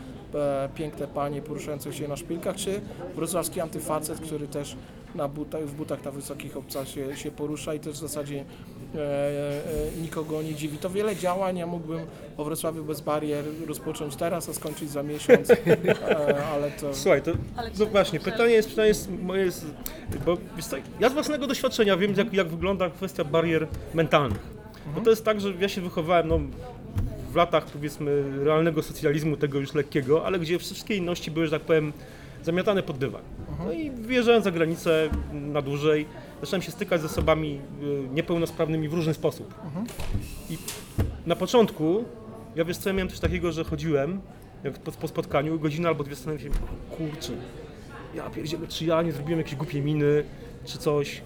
piękne 0.75 1.07
panie 1.07 1.41
poruszające 1.41 1.93
się 1.93 2.07
na 2.07 2.15
szpilkach, 2.15 2.55
czy 2.55 2.81
wrocławski 3.15 3.61
antyfacet, 3.61 4.19
który 4.19 4.47
też 4.47 4.75
na 5.15 5.27
butach, 5.27 5.65
w 5.65 5.73
butach 5.73 6.05
na 6.05 6.11
wysokich 6.11 6.57
obcach 6.57 6.87
się, 6.87 7.17
się 7.17 7.31
porusza 7.31 7.73
i 7.73 7.79
też 7.79 7.93
w 7.93 7.97
zasadzie 7.97 8.45
e, 8.95 8.99
e, 8.99 10.01
nikogo 10.01 10.41
nie 10.41 10.55
dziwi. 10.55 10.77
To 10.77 10.89
wiele 10.89 11.15
działań, 11.15 11.57
ja 11.57 11.67
mógłbym 11.67 11.99
o 12.37 12.43
Wrocławiu 12.43 12.83
bez 12.83 13.01
barier 13.01 13.45
rozpocząć 13.67 14.15
teraz, 14.15 14.49
a 14.49 14.53
skończyć 14.53 14.89
za 14.89 15.03
miesiąc, 15.03 15.49
e, 15.49 15.55
ale 16.53 16.71
to... 16.71 16.93
Słuchaj, 16.93 17.21
to 17.21 17.31
Ale 17.55 17.71
no 17.79 17.85
właśnie, 17.85 18.19
że- 18.19 18.25
pytanie 18.31 18.53
jest, 18.53 18.69
pytanie 18.69 18.87
jest 18.87 19.09
moje, 19.21 19.45
jest, 19.45 19.65
bo 20.25 20.37
wiesz 20.55 20.65
co, 20.65 20.75
ja 20.99 21.09
z 21.09 21.13
własnego 21.13 21.47
doświadczenia 21.47 21.97
wiem, 21.97 22.13
jak, 22.17 22.33
jak 22.33 22.47
wygląda 22.47 22.89
kwestia 22.89 23.23
barier 23.23 23.67
mentalnych. 23.93 24.53
Bo 24.95 25.01
to 25.01 25.09
jest 25.09 25.25
tak, 25.25 25.41
że 25.41 25.53
ja 25.59 25.69
się 25.69 25.81
wychowałem 25.81 26.27
no, 26.27 26.39
w 27.33 27.35
latach 27.35 27.65
powiedzmy 27.65 28.23
realnego 28.43 28.83
socjalizmu, 28.83 29.37
tego 29.37 29.59
już 29.59 29.73
lekkiego, 29.73 30.25
ale 30.25 30.39
gdzie 30.39 30.59
wszystkie 30.59 30.95
inności 30.95 31.31
były, 31.31 31.47
że 31.47 31.59
tak 31.59 31.61
powiem, 31.61 31.93
zamiatane 32.43 32.83
pod 32.83 32.97
dywan. 32.97 33.21
No 33.65 33.71
i 33.71 33.91
wyjeżdżając 33.91 34.43
za 34.43 34.51
granicę 34.51 35.09
na 35.33 35.61
dłużej, 35.61 36.05
zacząłem 36.41 36.61
się 36.61 36.71
stykać 36.71 37.01
z 37.01 37.05
osobami 37.05 37.59
y, 37.83 38.13
niepełnosprawnymi 38.13 38.89
w 38.89 38.93
różny 38.93 39.13
sposób. 39.13 39.53
I 40.49 40.57
na 41.25 41.35
początku, 41.35 42.05
ja 42.55 42.65
wiesz 42.65 42.77
co, 42.77 42.89
ja 42.89 42.93
miałem 42.93 43.09
coś 43.09 43.19
takiego, 43.19 43.51
że 43.51 43.63
chodziłem, 43.63 44.21
jak 44.63 44.79
po, 44.79 44.91
po 44.91 45.07
spotkaniu, 45.07 45.59
godzinę 45.59 45.87
albo 45.87 46.03
dwie 46.03 46.15
zastanawiałem 46.15 46.53
się, 46.53 46.59
kurczę, 46.97 47.33
ja 48.15 48.29
pierdzielę, 48.29 48.67
czy 48.67 48.85
ja 48.85 49.01
nie 49.01 49.11
zrobiłem 49.11 49.39
jakieś 49.39 49.55
głupie 49.55 49.81
miny, 49.81 50.23
czy 50.65 50.77
coś. 50.77 51.21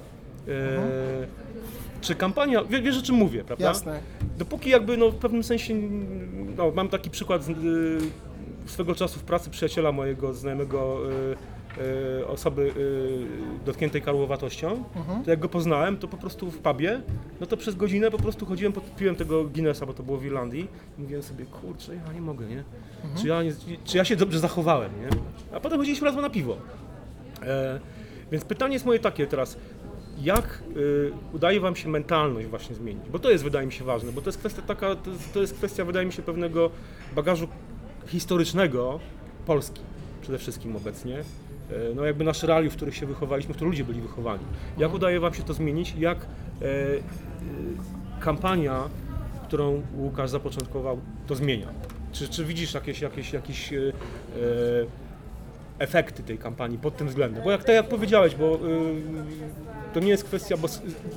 E, 0.48 1.28
czy 2.02 2.16
kampania, 2.16 2.64
wie, 2.64 2.82
wiesz 2.82 2.98
o 2.98 3.02
czym 3.02 3.16
mówię, 3.16 3.44
prawda? 3.44 3.66
Jasne. 3.66 4.00
Dopóki 4.38 4.70
jakby 4.70 4.98
no, 4.98 5.10
w 5.12 5.15
pewnym 5.15 5.44
sensie, 5.44 5.74
no, 6.58 6.72
mam 6.75 6.89
taki 6.89 7.10
przykład 7.10 7.44
z, 7.44 7.50
y, 7.50 7.53
swego 8.65 8.96
czasu 8.96 9.20
w 9.20 9.24
pracy 9.24 9.50
przyjaciela 9.50 9.91
mojego 9.91 10.34
znajomego 10.34 10.98
y, 11.12 11.82
y, 12.22 12.27
osoby 12.27 12.62
y, 12.77 13.65
dotkniętej 13.65 14.01
karłowatością, 14.01 14.84
to 15.24 15.29
jak 15.29 15.39
go 15.39 15.50
poznałem, 15.50 15.98
to 15.98 16.08
po 16.08 16.17
prostu 16.17 16.51
w 16.51 16.58
pubie, 16.58 17.01
no 17.39 17.46
to 17.48 17.58
przez 17.58 17.75
godzinę 17.75 18.12
po 18.12 18.17
prostu 18.17 18.46
chodziłem, 18.46 18.74
pod- 18.74 18.96
piłem 18.96 19.15
tego 19.15 19.44
Guinnessa, 19.44 19.86
bo 19.86 19.94
to 19.94 20.03
było 20.03 20.17
w 20.17 20.25
Irlandii 20.25 20.67
i 20.98 21.01
mówiłem 21.01 21.24
sobie, 21.24 21.46
kurczę, 21.46 21.96
ja 22.08 22.13
nie 22.13 22.22
mogę, 22.22 22.46
nie? 22.46 22.63
Czy, 23.22 23.27
ja 23.27 23.44
nie, 23.44 23.51
czy 23.86 23.98
ja 23.98 24.06
się 24.06 24.15
dobrze 24.15 24.39
zachowałem, 24.39 24.91
nie? 25.01 25.08
A 25.58 25.60
potem 25.60 25.77
chodziliśmy 25.79 26.06
razem 26.06 26.22
na 26.22 26.29
piwo. 26.29 26.58
E, 27.44 27.79
więc 28.32 28.46
pytanie 28.46 28.74
jest 28.74 28.86
moje 28.86 29.00
takie 29.00 29.27
teraz, 29.27 29.58
jak 30.24 30.63
y, 30.77 31.12
udaje 31.33 31.59
Wam 31.59 31.75
się 31.75 31.89
mentalność 31.89 32.47
właśnie 32.47 32.75
zmienić? 32.75 33.09
Bo 33.09 33.19
to 33.19 33.31
jest, 33.31 33.43
wydaje 33.43 33.67
mi 33.67 33.74
się, 33.74 33.83
ważne, 33.83 34.12
bo 34.12 34.21
to 34.21 34.27
jest 34.27 34.39
kwestia 34.39 34.62
taka, 34.62 34.95
to 34.95 35.12
jest, 35.12 35.33
to 35.33 35.41
jest 35.41 35.53
kwestia, 35.53 35.86
wydaje 35.86 36.05
mi 36.05 36.13
się, 36.13 36.21
pewnego 36.21 36.69
bagażu 37.15 37.47
historycznego, 38.07 39.00
Polski 39.45 39.81
przede 40.21 40.38
wszystkim 40.38 40.75
obecnie. 40.75 41.17
E, 41.19 41.24
No 41.95 42.05
jakby 42.05 42.24
nasze 42.24 42.47
realiów, 42.47 42.74
w 42.74 42.75
których 42.75 42.95
się 42.95 43.05
wychowaliśmy, 43.05 43.53
w 43.53 43.57
których 43.57 43.71
ludzie 43.71 43.83
byli 43.83 44.01
wychowani. 44.01 44.43
Jak 44.77 44.93
udaje 44.93 45.19
Wam 45.19 45.33
się 45.33 45.43
to 45.43 45.53
zmienić? 45.53 45.95
Jak 46.00 46.17
e, 46.17 46.65
e, 46.65 47.00
kampania, 48.19 48.89
którą 49.47 49.81
Łukasz 49.97 50.29
zapoczątkował, 50.29 51.00
to 51.27 51.36
zmienia? 51.36 51.67
Czy, 52.12 52.29
czy 52.29 52.45
widzisz 52.45 52.74
jakieś, 52.74 53.01
jakieś, 53.01 53.33
jakieś 53.33 53.74
e, 53.74 53.77
efekty 55.79 56.24
tej 56.24 56.38
kampanii 56.38 56.77
pod 56.77 56.98
tym 56.98 57.07
względem? 57.07 57.43
Bo 57.43 57.51
jak, 57.51 57.63
tak 57.63 57.75
jak 57.75 57.89
powiedziałeś, 57.89 58.36
bo 58.36 58.55
y, 58.55 58.60
to 59.93 60.00
nie 60.00 60.10
jest 60.10 60.24
kwestia, 60.24 60.57
bo 60.57 60.67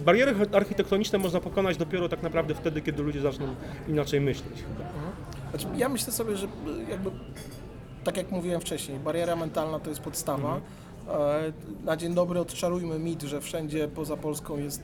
bariery 0.05 0.35
architektoniczne 0.53 1.19
można 1.19 1.41
pokonać 1.41 1.77
dopiero 1.77 2.09
tak 2.09 2.23
naprawdę 2.23 2.55
wtedy, 2.55 2.81
kiedy 2.81 3.03
ludzie 3.03 3.21
zaczną 3.21 3.47
inaczej 3.89 4.21
myśleć. 4.21 4.65
Znaczy, 5.51 5.67
ja 5.77 5.89
myślę 5.89 6.13
sobie, 6.13 6.37
że 6.37 6.47
jakby, 6.91 7.11
tak 8.05 8.17
jak 8.17 8.31
mówiłem 8.31 8.61
wcześniej, 8.61 8.99
bariera 8.99 9.37
mentalna 9.37 9.81
to 9.81 9.91
jest 9.91 10.03
podstawa. 10.03 10.57
E, 10.57 10.61
Na 11.85 11.97
dzień 11.97 12.15
dobry 12.15 12.41
odczarujmy 12.41 12.99
mit, 12.99 13.23
że 13.23 13.41
wszędzie 13.41 13.89
poza 13.89 14.17
Polską 14.17 14.59
jest 14.59 14.83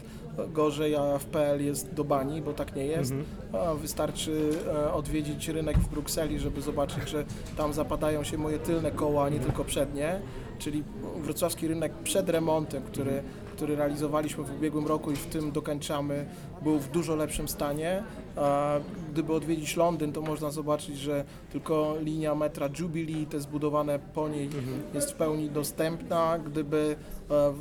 gorzej, 0.48 0.96
a 0.96 1.18
w 1.18 1.24
PL 1.24 1.64
jest 1.64 1.94
do 1.94 2.04
bani, 2.04 2.42
bo 2.42 2.52
tak 2.52 2.76
nie 2.76 2.86
jest. 2.86 3.14
A 3.52 3.74
Wystarczy 3.74 4.50
e, 4.66 4.92
odwiedzić 4.92 5.48
rynek 5.48 5.78
w 5.78 5.88
Brukseli, 5.88 6.38
żeby 6.38 6.60
zobaczyć, 6.62 7.08
że 7.08 7.24
tam 7.56 7.72
zapadają 7.72 8.24
się 8.24 8.38
moje 8.38 8.58
tylne 8.58 8.90
koła, 8.90 9.24
a 9.24 9.28
nie 9.28 9.40
tylko 9.40 9.64
przednie. 9.64 10.20
Czyli 10.58 10.82
wrocławski 11.16 11.68
rynek 11.68 11.92
przed 12.04 12.28
remontem, 12.28 12.82
który, 12.82 13.22
który 13.56 13.76
realizowaliśmy 13.76 14.44
w 14.44 14.56
ubiegłym 14.56 14.86
roku 14.86 15.12
i 15.12 15.16
w 15.16 15.26
tym 15.26 15.52
dokończamy, 15.52 16.26
był 16.62 16.78
w 16.78 16.88
dużo 16.88 17.16
lepszym 17.16 17.48
stanie. 17.48 18.02
Gdyby 19.12 19.32
odwiedzić 19.32 19.76
Londyn, 19.76 20.12
to 20.12 20.22
można 20.22 20.50
zobaczyć, 20.50 20.98
że 20.98 21.24
tylko 21.52 21.94
linia 22.00 22.34
metra 22.34 22.68
Jubilee, 22.78 23.26
te 23.26 23.40
zbudowane 23.40 23.98
po 23.98 24.28
niej, 24.28 24.50
jest 24.94 25.10
w 25.10 25.14
pełni 25.14 25.50
dostępna. 25.50 26.38
Gdyby 26.38 26.96
e, 27.30 27.34
e, 27.34 27.48
e, 27.48 27.52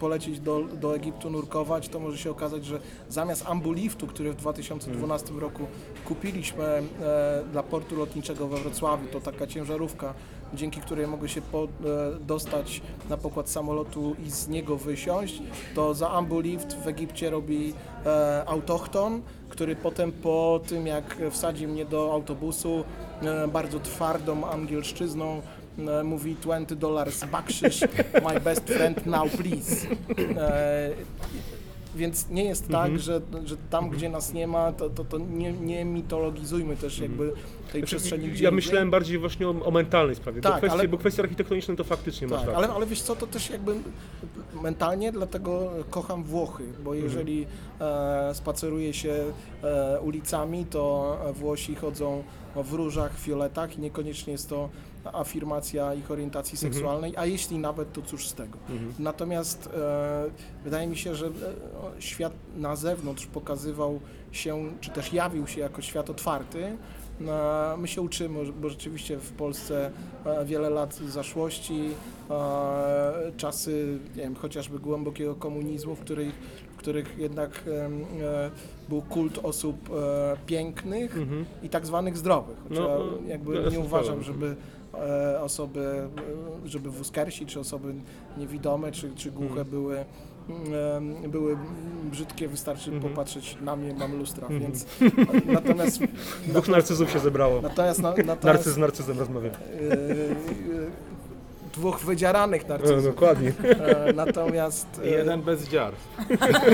polecieć 0.00 0.40
do, 0.40 0.64
do 0.80 0.96
Egiptu 0.96 1.30
nurkować, 1.30 1.88
to 1.88 2.00
może 2.00 2.18
się 2.18 2.30
okazać, 2.30 2.64
że 2.64 2.80
zamiast 3.08 3.46
ambuliftu, 3.46 4.06
który 4.06 4.32
w 4.32 4.36
2012 4.36 5.32
roku 5.32 5.66
kupiliśmy 6.04 6.82
dla 7.52 7.62
portu 7.62 7.96
lotniczego 7.96 8.48
we 8.48 8.56
Wrocławiu, 8.56 9.06
to 9.12 9.20
taka 9.20 9.46
ciężarówka, 9.46 10.14
dzięki 10.54 10.80
której 10.80 11.06
mogę 11.06 11.28
się 11.28 11.42
po, 11.42 11.68
dostać 12.20 12.82
na 13.10 13.16
pokład 13.16 13.50
samolotu 13.50 14.16
i 14.26 14.30
z 14.30 14.48
niego 14.48 14.76
wysiąść, 14.76 15.42
to 15.74 15.94
za 15.94 16.10
ambulift 16.10 16.76
w 16.84 16.88
Egipcie 16.88 17.30
robi 17.30 17.65
e, 18.06 18.44
autochton, 18.46 19.22
który 19.48 19.76
potem 19.76 20.12
po 20.12 20.60
tym 20.68 20.86
jak 20.86 21.16
wsadzi 21.30 21.66
mnie 21.66 21.84
do 21.84 22.12
autobusu 22.12 22.84
e, 23.22 23.48
bardzo 23.48 23.80
twardą 23.80 24.44
angielszczyzną 24.44 25.42
e, 25.78 26.04
mówi 26.04 26.34
20 26.34 26.74
dollars 26.74 27.24
bakszysz, 27.24 27.80
my 28.32 28.40
best 28.40 28.64
friend 28.64 29.06
now 29.06 29.30
please. 29.30 29.86
E, 30.38 30.90
więc 31.96 32.28
nie 32.28 32.44
jest 32.44 32.68
tak, 32.68 32.98
że, 32.98 33.20
że 33.44 33.56
tam, 33.70 33.90
gdzie 33.90 34.08
nas 34.08 34.32
nie 34.32 34.46
ma, 34.46 34.72
to, 34.72 34.90
to, 34.90 35.04
to 35.04 35.18
nie, 35.18 35.52
nie 35.52 35.84
mitologizujmy 35.84 36.76
też 36.76 36.98
jakby 36.98 37.32
tej 37.72 37.82
przestrzeni, 37.82 38.28
gdzie 38.28 38.44
Ja 38.44 38.50
myślałem 38.50 38.90
bardziej 38.90 39.18
właśnie 39.18 39.48
o, 39.48 39.64
o 39.64 39.70
mentalnej 39.70 40.16
sprawie, 40.16 40.40
Tak, 40.40 40.52
bo, 40.52 40.58
kwestie, 40.58 40.78
ale- 40.78 40.88
bo 40.88 40.98
kwestie 40.98 41.22
architektoniczne 41.22 41.76
to 41.76 41.84
faktycznie 41.84 42.26
masz 42.28 42.40
Tak, 42.46 42.54
ale, 42.54 42.68
ale 42.68 42.86
wiesz 42.86 43.02
co, 43.02 43.16
to 43.16 43.26
też 43.26 43.50
jakby 43.50 43.74
mentalnie, 44.62 45.12
dlatego 45.12 45.72
kocham 45.90 46.24
Włochy, 46.24 46.64
bo 46.84 46.90
Mhm. 46.94 47.04
jeżeli 47.04 47.46
e, 47.80 48.34
spaceruje 48.34 48.92
się 48.94 49.24
e, 49.62 50.00
ulicami, 50.00 50.64
to 50.64 51.16
Włosi 51.34 51.74
chodzą 51.74 52.22
w 52.56 52.72
różach, 52.72 53.18
fioletach 53.18 53.78
i 53.78 53.80
niekoniecznie 53.80 54.32
jest 54.32 54.48
to 54.48 54.68
afirmacja 55.12 55.94
ich 55.94 56.10
orientacji 56.10 56.56
Mhm. 56.56 56.72
seksualnej, 56.72 57.12
a 57.16 57.26
jeśli 57.26 57.58
nawet, 57.58 57.92
to 57.92 58.02
cóż 58.02 58.28
z 58.28 58.34
tego. 58.34 58.58
Natomiast 58.98 59.66
e, 59.76 60.24
wydaje 60.64 60.86
mi 60.86 60.96
się, 60.96 61.14
że 61.14 61.26
e, 61.26 61.30
świat 61.98 62.32
na 62.56 62.76
zewnątrz 62.76 63.26
pokazywał 63.26 64.00
się, 64.32 64.64
czy 64.80 64.90
też 64.90 65.12
jawił 65.12 65.46
się 65.46 65.60
jako 65.60 65.82
świat 65.82 66.10
otwarty. 66.10 66.76
No, 67.20 67.32
My 67.78 67.88
się 67.88 68.02
uczymy, 68.02 68.52
bo 68.60 68.68
rzeczywiście 68.70 69.18
w 69.18 69.32
Polsce 69.32 69.90
e, 70.24 70.44
wiele 70.44 70.70
lat 70.70 70.94
zaszłości, 70.94 71.80
e, 72.30 73.32
czasy 73.36 73.98
nie 74.16 74.22
wiem, 74.22 74.34
chociażby 74.34 74.78
głębokiego 74.78 75.34
komunizmu, 75.34 75.94
w 75.96 76.00
których, 76.00 76.34
w 76.72 76.76
których 76.76 77.18
jednak 77.18 77.64
był 78.88 79.02
kult 79.02 79.38
osób 79.42 79.76
pięknych 80.46 81.16
Mhm. 81.16 81.44
i 81.62 81.68
tak 81.68 81.86
zwanych 81.86 82.16
zdrowych. 82.16 82.56
Chociaż 82.62 82.78
No, 82.78 82.88
ja 82.88 82.98
no, 82.98 83.28
jakby 83.28 83.54
ja 83.62 83.68
nie 83.68 83.80
uważam, 83.80 84.22
żeby 84.22 84.56
osoby, 85.42 86.08
e, 86.64 86.68
żeby 86.68 86.90
wózkersi, 86.90 87.46
czy 87.46 87.60
osoby 87.60 87.94
niewidome, 88.38 88.92
czy, 88.92 89.10
czy 89.14 89.30
głuche 89.30 89.48
Mhm. 89.50 89.68
były 89.70 90.04
em, 90.96 91.30
były 91.30 91.56
brzydkie, 92.10 92.48
wystarczy 92.48 92.90
Mhm. 92.92 93.12
popatrzeć 93.12 93.56
na 93.60 93.76
mnie, 93.76 93.94
mam 93.94 94.18
lustra, 94.18 94.42
Mhm. 94.46 94.60
więc 94.60 94.86
natomiast 95.46 96.00
Dwóch 96.46 96.68
narcyzów 96.68 97.10
się 97.10 97.18
zebrało. 97.18 97.60
natomiast, 97.62 98.02
na, 98.02 98.08
Narcyz 98.10 98.26
natomiast 98.26 98.64
z 98.66 98.76
narcyzem 98.76 99.18
rozmawia. 99.18 99.50
e, 99.50 99.52
e, 99.52 99.96
dwóch 101.76 102.00
wydziaranych 102.00 102.62
No, 102.62 102.68
narcyzów. 102.68 103.04
dokładnie. 103.04 103.52
E, 103.64 104.12
natomiast 104.12 104.86
e, 105.04 105.06
Jeden 105.06 105.42
bez 105.42 105.68
dziar. 105.68 105.92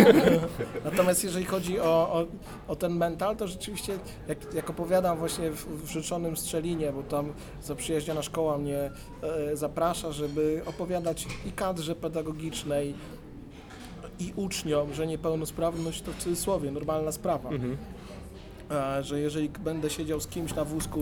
Natomiast 0.85 1.25
jeżeli 1.25 1.45
chodzi 1.45 1.81
o, 1.81 1.85
o, 1.85 2.27
o 2.69 2.77
ten 2.77 2.93
mental, 2.97 3.37
to 3.37 3.49
rzeczywiście, 3.49 3.93
jak, 4.29 4.55
jak 4.55 4.71
opowiadam 4.71 5.19
właśnie 5.19 5.51
w, 5.51 5.85
w 5.85 5.91
Rzeczonym 5.91 6.37
Strzelinie, 6.37 6.93
bo 6.93 7.03
tam 7.03 7.33
zaprzyjaźniona 7.63 8.23
szkoła 8.23 8.59
mnie 8.59 8.91
e, 9.23 9.57
zaprasza, 9.57 10.13
żeby 10.13 10.63
opowiadać 10.67 11.27
i 11.47 11.53
kadrze 11.53 11.95
pedagogicznej, 11.95 12.95
i 14.19 14.33
uczniom, 14.37 14.95
że 14.95 15.07
niepełnosprawność 15.07 16.03
to 16.03 16.13
w 16.13 16.17
cudzysłowie 16.17 16.71
normalna 16.71 17.13
sprawa. 17.13 17.49
Mhm. 17.51 17.77
E, 18.71 19.03
że 19.03 19.21
jeżeli 19.21 19.49
będę 19.49 19.91
siedział 19.91 20.21
z 20.21 20.27
kimś 20.27 20.55
na 20.55 20.65
wózku 20.65 21.01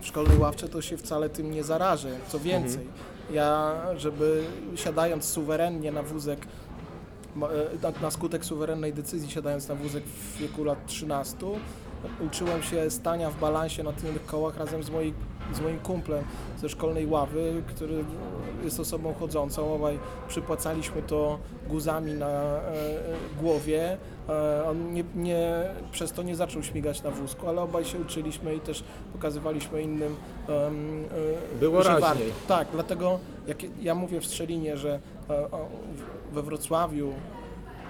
w 0.00 0.06
szkolnej 0.06 0.38
ławce, 0.38 0.68
to 0.68 0.82
się 0.82 0.96
wcale 0.96 1.28
tym 1.28 1.50
nie 1.50 1.64
zarażę. 1.64 2.08
Co 2.28 2.38
więcej, 2.38 2.86
ja, 3.30 3.74
żeby 3.96 4.44
siadając 4.74 5.24
suwerennie 5.24 5.92
na 5.92 6.02
wózek, 6.02 6.46
e, 7.82 8.02
na, 8.02 8.10
skutek 8.10 8.44
suwerennej 8.44 8.92
decyzji 8.92 9.30
siadając 9.30 9.68
na 9.68 9.74
wózek 9.74 10.04
w 10.04 10.38
wieku 10.38 10.64
lat 10.64 10.86
13, 10.86 11.36
uczyłem 12.20 12.62
się 12.62 12.90
stania 12.90 13.30
w 13.30 13.40
balansie 13.40 13.82
na 13.82 13.92
tylnych 13.92 14.26
kołach 14.26 14.56
razem 14.56 14.82
z, 14.82 14.90
moi, 14.90 15.14
z 15.54 15.60
moim 15.60 15.78
kumplem 15.80 16.24
ze 16.60 16.68
szkolnej 16.68 17.06
ławy, 17.06 17.62
który 17.66 18.04
jest 18.64 18.80
osobą 18.80 19.14
chodzącą. 19.14 19.74
Obaj 19.74 19.98
przypłacaliśmy 20.28 21.02
to 21.02 21.38
guzami 21.68 22.12
na 22.12 22.26
e, 22.28 22.60
głowie. 23.40 23.96
E, 24.28 24.64
on 24.68 24.94
nie, 24.94 25.04
nie, 25.14 25.62
przez 25.92 26.12
to 26.12 26.22
nie 26.22 26.36
zaczął 26.36 26.62
śmigać 26.62 27.02
na 27.02 27.10
wózku, 27.10 27.48
ale 27.48 27.62
obaj 27.62 27.84
się 27.84 27.98
uczyliśmy 27.98 28.54
i 28.54 28.60
też 28.60 28.84
pokazywaliśmy 29.12 29.82
innym. 29.82 30.16
em, 30.48 31.04
e, 31.54 31.58
Było 31.60 31.82
raźniej. 31.82 32.00
warto. 32.00 32.22
Tak, 32.48 32.68
dlatego 32.72 33.18
jak 33.46 33.58
ja 33.82 33.94
mówię 33.94 34.20
w 34.20 34.26
Strzelinie, 34.26 34.76
że 34.76 35.00
e, 35.30 35.48
we 36.32 36.42
Wrocławiu 36.42 37.12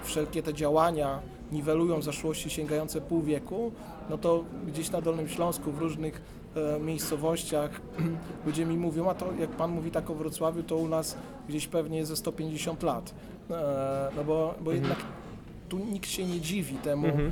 wszelkie 0.03 0.43
te 0.43 0.53
działania 0.53 1.19
niwelują 1.51 2.01
zaszłości 2.01 2.49
sięgające 2.49 3.01
pół 3.01 3.21
wieku, 3.21 3.71
no 4.09 4.17
to 4.17 4.43
gdzieś 4.67 4.91
na 4.91 5.01
Dolnym 5.01 5.27
Śląsku 5.27 5.71
w 5.71 5.77
różnych 5.77 6.15
e, 6.15 6.46
miejscowościach 6.81 7.81
ludzie 8.45 8.65
mi 8.65 8.77
mówią, 8.77 9.09
a 9.09 9.13
to 9.13 9.33
jak 9.39 9.49
pan 9.49 9.71
mówi 9.71 9.91
tak 9.91 10.09
o 10.09 10.15
Wrocławiu, 10.15 10.63
to 10.63 10.75
u 10.77 10.87
nas 10.87 11.17
gdzieś 11.49 11.67
pewnie 11.67 12.05
ze 12.05 12.15
150 12.15 12.83
lat. 12.83 13.13
E, 13.51 14.09
no 14.15 14.23
bo, 14.23 14.55
bo 14.61 14.71
jednak 14.71 14.97
tu 15.69 15.77
nikt 15.79 16.09
się 16.09 16.25
nie 16.25 16.39
dziwi 16.41 16.75
temu, 16.75 17.07
Mhm. 17.07 17.31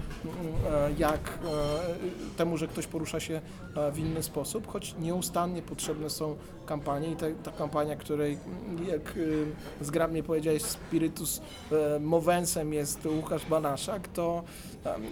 e, 0.71 0.89
jak 0.97 1.39
e, 1.45 2.37
temu, 2.37 2.57
że 2.57 2.67
ktoś 2.67 2.87
porusza 2.87 3.19
się 3.19 3.41
e, 3.75 3.91
w 3.91 3.99
inny 3.99 4.23
sposób, 4.23 4.67
choć 4.67 4.95
nieustannie 4.99 5.61
potrzebne 5.61 6.09
są 6.09 6.35
kampanie 6.65 7.11
i 7.11 7.15
ta, 7.15 7.25
ta 7.43 7.51
kampania, 7.51 7.95
której 7.95 8.37
jak 8.87 9.01
e, 9.81 9.85
zgrabnie 9.85 10.23
powiedziałeś 10.23 10.61
spiritus 10.61 11.41
e, 11.71 11.99
movensem 11.99 12.73
jest 12.73 13.05
Łukasz 13.05 13.45
Banaszak, 13.45 14.07
to 14.07 14.43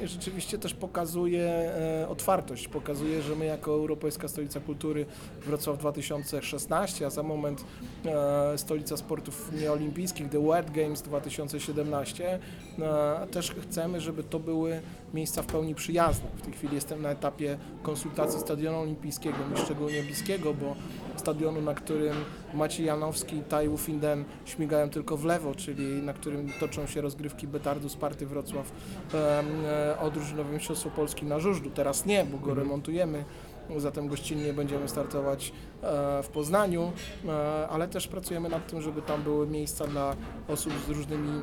rzeczywiście 0.04 0.58
też 0.58 0.74
pokazuje 0.74 1.44
e, 1.44 2.08
otwartość, 2.10 2.68
pokazuje, 2.68 3.22
że 3.22 3.36
my 3.36 3.46
jako 3.46 3.72
Europejska 3.72 4.28
Stolica 4.28 4.60
Kultury 4.60 5.06
Wrocław 5.46 5.78
2016, 5.78 7.06
a 7.06 7.10
za 7.10 7.24
moment 7.24 7.66
Stolica 8.56 8.98
Sportów 8.98 9.52
Nieolimpijskich, 9.62 10.30
The 10.30 10.40
World 10.40 10.72
Games 10.72 11.02
2017, 11.02 12.40
e, 12.80 13.28
też 13.32 13.52
chcemy, 13.52 14.02
żeby 14.02 14.24
to 14.24 14.40
były 14.40 14.82
miejsca 15.14 15.42
w 15.42 15.46
pełni 15.46 15.76
przyjazne. 15.76 16.26
W 16.36 16.42
tej 16.42 16.54
chwili 16.54 16.76
jestem 16.76 17.02
na 17.02 17.10
etapie 17.10 17.58
konsultacji 17.84 18.40
stadionu 18.40 18.80
olimpijskiego, 18.80 19.38
mi 19.52 19.58
szczególnie 19.58 20.04
bliskiego, 20.04 20.54
bo 20.54 20.76
stadionu, 21.44 21.62
na 21.62 21.74
którym 21.74 22.16
Maciej 22.54 22.86
Janowski 22.86 23.38
i 23.38 23.44
Taiwu 23.44 23.78
Finden 23.78 24.24
śmigają 24.46 24.90
tylko 24.90 25.18
w 25.18 25.26
lewo, 25.26 25.56
czyli 25.56 26.04
na 26.04 26.14
którym 26.14 26.50
toczą 26.60 26.88
się 26.88 27.02
rozgrywki 27.02 27.48
Betardu 27.48 27.90
Sparty 27.90 28.26
Wrocław 28.26 28.72
e, 29.14 30.00
o 30.00 30.12
drużynowe 30.12 30.54
mistrzostwo 30.54 30.90
Polski 30.90 31.26
na 31.26 31.40
Żużlu. 31.40 31.70
Teraz 31.70 32.06
nie, 32.06 32.26
bo 32.26 32.38
go 32.38 32.54
remontujemy 32.54 33.24
zatem 33.78 34.08
gościnnie 34.08 34.54
będziemy 34.54 34.90
startować 34.90 35.54
e, 35.82 36.24
w 36.24 36.28
Poznaniu, 36.28 36.92
e, 37.28 37.68
ale 37.68 37.88
też 37.88 38.08
pracujemy 38.08 38.50
nad 38.50 38.68
tym, 38.68 38.82
żeby 38.82 39.02
tam 39.02 39.24
były 39.24 39.48
miejsca 39.48 39.88
dla 39.88 40.16
osób 40.48 40.74
z 40.88 40.90
różnymi 40.90 41.42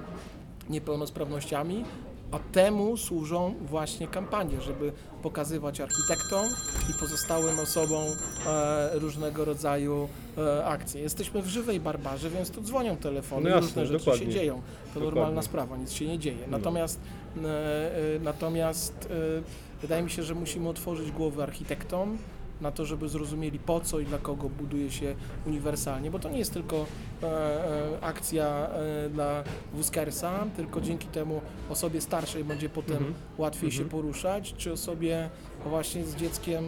niepełnosprawnościami, 0.70 1.84
a 2.32 2.38
temu 2.38 2.96
służą 2.96 3.54
właśnie 3.60 4.08
kampanie, 4.08 4.60
żeby 4.60 4.92
pokazywać 5.22 5.80
architektom 5.80 6.46
i 6.90 7.00
pozostałym 7.00 7.58
osobom 7.58 8.04
e, 8.46 8.90
różnego 8.98 9.44
rodzaju 9.44 10.08
e, 10.38 10.64
akcje. 10.64 11.00
Jesteśmy 11.00 11.42
w 11.42 11.46
żywej 11.46 11.80
barbarze, 11.80 12.30
więc 12.30 12.50
tu 12.50 12.60
dzwonią 12.62 12.96
telefony, 12.96 13.50
No 13.50 13.56
jasne, 13.56 13.66
różne 13.66 13.86
rzeczy 13.86 13.98
dokładnie. 14.04 14.26
się 14.26 14.32
dzieją. 14.32 14.54
To 14.54 14.60
Dokładnie. 14.86 15.04
normalna 15.20 15.42
sprawa, 15.42 15.76
nic 15.76 15.92
się 15.92 16.06
nie 16.06 16.18
dzieje. 16.18 16.38
No. 16.50 16.58
Natomiast, 16.58 17.00
e, 17.36 17.46
e, 17.46 18.18
natomiast 18.22 19.08
e, 19.10 19.78
wydaje 19.82 20.02
mi 20.02 20.10
się, 20.10 20.22
że 20.22 20.34
musimy 20.34 20.68
otworzyć 20.68 21.10
głowy 21.12 21.42
architektom 21.42 22.18
na 22.60 22.70
to, 22.70 22.86
żeby 22.86 23.08
zrozumieli 23.08 23.58
po 23.58 23.80
co 23.80 24.00
i 24.00 24.04
dla 24.04 24.18
kogo 24.18 24.48
buduje 24.48 24.90
się 24.90 25.14
uniwersalnie, 25.46 26.10
bo 26.10 26.18
to 26.18 26.28
nie 26.30 26.38
jest 26.38 26.52
tylko 26.52 26.86
e, 27.22 27.26
e, 27.26 28.00
akcja 28.00 28.46
e, 28.68 29.08
dla 29.10 29.44
wózkersa, 29.74 30.46
tylko 30.56 30.80
dzięki 30.80 31.06
temu 31.08 31.40
osobie 31.70 32.00
starszej 32.00 32.44
będzie 32.44 32.68
potem 32.68 32.96
Mhm. 32.96 33.14
łatwiej 33.38 33.70
się 33.72 33.82
Mhm. 33.82 33.90
poruszać, 34.02 34.54
czy 34.56 34.72
osobie 34.72 35.30
właśnie 35.66 36.04
z 36.04 36.16
dzieckiem 36.16 36.64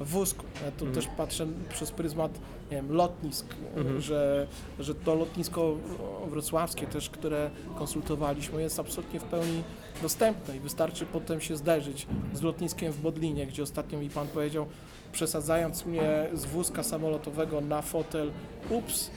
w 0.00 0.06
wózku. 0.10 0.44
Ja 0.64 0.70
tu 0.70 0.84
Mhm. 0.86 0.94
też 0.94 1.06
patrzę 1.16 1.46
przez 1.68 1.90
pryzmat 1.90 2.32
nie 2.70 2.76
wiem, 2.76 2.92
lotnisk, 2.92 3.46
Mhm. 3.76 4.00
że, 4.00 4.46
że 4.80 4.94
to 4.94 5.14
lotnisko 5.14 5.74
wrocławskie 6.26 6.86
też, 6.86 7.10
które 7.10 7.50
konsultowaliśmy, 7.78 8.62
jest 8.62 8.80
absolutnie 8.80 9.20
w 9.20 9.24
pełni 9.24 9.62
dostępne 10.02 10.56
i 10.56 10.60
wystarczy 10.60 11.06
potem 11.06 11.40
się 11.40 11.56
zderzyć 11.56 12.06
z 12.34 12.42
lotniskiem 12.42 12.92
w 12.92 13.00
Bodlinie, 13.00 13.46
gdzie 13.46 13.62
ostatnio 13.62 13.98
mi 13.98 14.10
pan 14.10 14.26
powiedział, 14.28 14.66
przesadzając 15.12 15.86
mnie 15.86 16.28
z 16.34 16.44
wózka 16.44 16.82
samolotowego 16.82 17.60
na 17.60 17.82
fotel, 17.82 18.32
ups, 18.70 19.10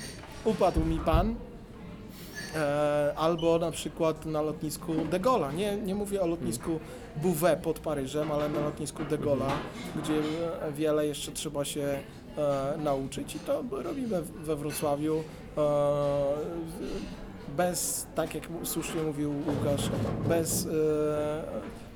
upadł 0.45 0.85
mi 0.85 0.99
pan, 0.99 1.35
E, 2.55 3.13
albo 3.15 3.59
na 3.59 3.71
przykład 3.71 4.25
na 4.25 4.41
lotnisku 4.41 4.93
de 5.11 5.19
Gaulle'a. 5.19 5.53
Nie, 5.53 5.77
nie 5.77 5.95
mówię 5.95 6.21
o 6.21 6.27
lotnisku 6.27 6.79
Bouvet 7.15 7.59
pod 7.59 7.79
Paryżem, 7.79 8.31
ale 8.31 8.49
na 8.49 8.59
lotnisku 8.59 9.03
de 9.05 9.17
Gaulle'a, 9.17 9.51
gdzie 9.95 10.13
e, 10.61 10.71
wiele 10.71 11.07
jeszcze 11.07 11.31
trzeba 11.31 11.65
się 11.65 11.99
e, 12.37 12.77
nauczyć 12.77 13.35
i 13.35 13.39
to 13.39 13.63
robimy 13.71 14.21
we 14.21 14.55
Wrocławiu. 14.55 15.23
Bez, 17.57 18.07
tak 18.15 18.35
jak 18.35 18.43
słusznie 18.63 19.01
mówił 19.03 19.33
Łukasz, 19.47 19.89
bez 20.27 20.65
e, 20.65 20.69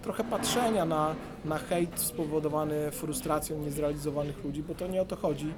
trochę 0.02 0.24
patrzenia 0.24 0.86
na, 0.86 1.16
na 1.46 1.58
hejt 1.58 2.00
spowodowany 2.00 2.92
frustracją 2.92 3.60
niezrealizowanych 3.60 4.44
ludzi, 4.44 4.64
bo 4.64 4.76
to 4.76 4.88
nie 4.88 5.02
o 5.02 5.06
to 5.06 5.16
chodzi. 5.16 5.54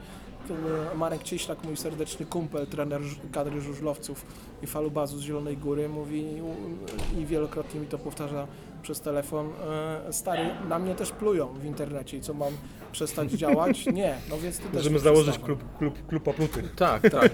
E, 0.93 0.97
Marek 0.97 1.23
Cieślak, 1.23 1.63
mój 1.63 1.77
serdeczny 1.77 2.25
kumpel, 2.25 2.67
trener 2.67 3.01
kadry 3.31 3.61
żużlowców 3.61 4.25
i 4.63 4.67
falubazu 4.67 5.17
z 5.17 5.21
Zielonej 5.21 5.57
Góry, 5.57 5.89
mówi 5.89 6.25
i 7.17 7.25
wielokrotnie 7.25 7.79
mi 7.79 7.87
to 7.87 7.97
powtarza 7.97 8.47
przez 8.85 9.01
telefon, 9.01 9.49
e, 10.07 10.13
stary, 10.13 10.49
na 10.69 10.79
mnie 10.79 10.95
też 10.95 11.11
plują 11.11 11.53
w 11.53 11.65
internecie 11.65 12.17
i 12.17 12.21
co 12.21 12.33
mam 12.33 12.53
przestać 12.91 13.31
działać? 13.31 13.85
Nie, 14.01 14.15
no 14.29 14.37
więc 14.37 14.57
ty 14.57 14.63
też 14.63 14.73
Możemy 14.73 14.99
założyć 14.99 15.39
klub, 15.39 15.63
klub, 15.77 16.07
klub 16.07 16.27
oplutych. 16.27 16.75
Tak, 16.85 17.01
tak. 17.01 17.31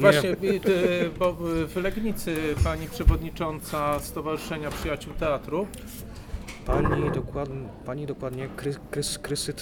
Właśnie 0.00 0.30
y, 0.30 0.60
y, 0.66 1.10
bo 1.18 1.36
w 1.66 1.76
Legnicy 1.76 2.36
pani 2.64 2.88
przewodnicząca 2.88 4.00
Stowarzyszenia 4.00 4.70
Przyjaciół 4.70 5.14
Teatru 5.14 5.66
Pani 6.66 7.10
dokładnie, 7.10 7.68
pani 7.84 8.06
dokładnie 8.06 8.48
Krys, 8.56 8.78
Krys, 8.90 9.18
Krysy 9.18 9.54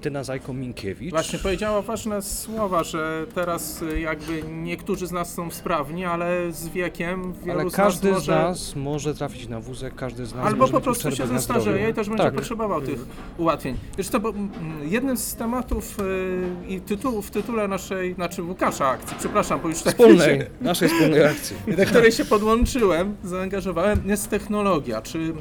Tyna 0.00 0.22
Zajko-Minkiewicz. 0.22 1.10
właśnie 1.10 1.38
powiedziała 1.38 1.82
ważne 1.82 2.22
słowa, 2.22 2.84
że 2.84 3.26
teraz 3.34 3.82
y, 3.82 4.00
jakby 4.00 4.42
niektórzy 4.42 5.06
z 5.06 5.12
nas 5.12 5.34
są 5.34 5.50
sprawni, 5.50 6.04
ale 6.04 6.52
z 6.52 6.68
wiekiem 6.68 7.32
wielu 7.44 7.60
Ale 7.60 7.70
z 7.70 7.74
każdy 7.74 8.10
nas 8.10 8.24
z 8.24 8.28
może... 8.28 8.42
nas 8.42 8.76
może 8.76 9.14
trafić 9.14 9.48
na 9.48 9.60
wózek, 9.60 9.94
każdy 9.94 10.26
z 10.26 10.34
nas 10.34 10.46
Albo 10.46 10.58
może 10.58 10.72
po 10.72 10.80
prostu 10.80 11.10
się 11.10 11.26
zestarzeje 11.26 11.90
i 11.90 11.94
też 11.94 12.08
będzie 12.08 12.24
tak. 12.24 12.34
potrzebował 12.34 12.80
tych 12.82 13.00
ułatwień. 13.38 13.76
Co, 14.10 14.20
bo 14.20 14.28
mm, 14.28 14.50
jednym 14.82 15.16
z 15.16 15.34
tematów 15.34 16.00
y, 16.00 16.48
i 16.68 16.80
tytułu, 16.80 17.22
w 17.22 17.30
tytule 17.30 17.68
naszej, 17.68 18.14
znaczy 18.14 18.42
Łukasza 18.42 18.88
akcji, 18.88 19.16
przepraszam, 19.18 19.60
bo 19.60 19.68
już 19.68 19.82
tak 19.82 19.94
Wspólnej, 19.94 20.40
naszej 20.60 20.88
wspólnej 20.88 21.24
akcji. 21.24 21.56
do 21.78 21.86
której 21.86 22.12
się 22.12 22.24
podłączyłem, 22.24 23.16
zaangażowałem, 23.24 24.02
jest 24.06 24.30
technologia. 24.30 25.02
Czy 25.02 25.32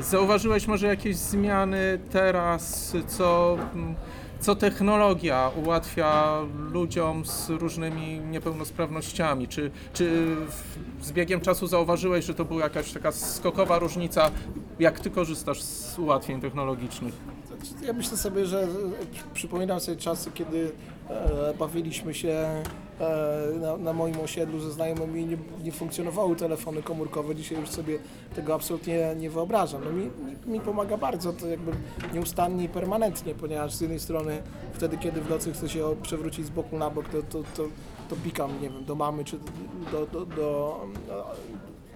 zauważyłeś 0.00 0.66
może 0.66 0.86
jakieś 0.86 1.16
zmiany 1.16 1.98
teraz, 2.10 2.92
co, 3.06 3.58
mm, 3.74 3.94
co 4.40 4.56
technologia 4.56 5.50
ułatwia 5.64 6.40
ludziom 6.72 7.24
z 7.24 7.50
różnymi 7.50 8.18
niepełnosprawnościami? 8.18 9.48
Czy, 9.48 9.70
czy 9.92 10.36
z 11.00 11.12
biegiem 11.12 11.40
czasu 11.40 11.66
zauważyłeś, 11.66 12.24
że 12.24 12.34
to 12.34 12.44
była 12.44 12.62
jakaś 12.62 12.92
taka 12.92 13.12
skokowa 13.12 13.78
różnica, 13.78 14.30
jak 14.78 15.00
ty 15.00 15.10
korzystasz 15.10 15.62
z 15.62 15.98
ułatwień 15.98 16.40
technologicznych? 16.40 17.14
Ja 17.82 17.92
myślę 17.92 18.16
sobie, 18.16 18.46
że 18.46 18.68
przypominam 19.34 19.80
sobie 19.80 19.96
czasy, 19.96 20.30
kiedy 20.34 20.72
bawiliśmy 21.58 22.14
się 22.14 22.62
e, 23.00 23.58
na, 23.60 23.76
na 23.76 23.92
moim 23.92 24.20
osiedlu 24.20 24.60
ze 24.60 24.72
znajomymi, 24.72 25.26
nie, 25.26 25.36
nie 25.64 25.72
funkcjonowały 25.72 26.36
telefony 26.36 26.82
komórkowe. 26.82 27.34
Dzisiaj 27.34 27.60
już 27.60 27.68
sobie 27.68 27.98
tego 28.34 28.54
absolutnie 28.54 29.14
nie 29.18 29.30
wyobrażam. 29.30 29.84
No 29.84 29.92
mi, 29.92 30.10
mi, 30.46 30.60
pomaga 30.60 30.96
bardzo 30.96 31.32
to 31.32 31.46
jakby 31.46 31.72
nieustannie 32.12 32.64
i 32.64 32.68
permanentnie, 32.68 33.34
ponieważ 33.34 33.74
z 33.74 33.80
jednej 33.80 34.00
strony 34.00 34.42
wtedy, 34.72 34.98
kiedy 34.98 35.20
w 35.20 35.30
nocy 35.30 35.52
chcę 35.52 35.68
się 35.68 35.96
przewrócić 36.02 36.46
z 36.46 36.50
boku 36.50 36.78
na 36.78 36.90
bok, 36.90 37.08
to, 37.08 37.22
to, 37.22 37.42
to, 37.56 37.68
to 38.08 38.16
pikam, 38.24 38.62
nie 38.62 38.70
wiem, 38.70 38.84
do 38.84 38.94
mamy 38.94 39.24
czy 39.24 39.38
do, 39.92 40.06
do, 40.06 40.26
do 40.26 40.80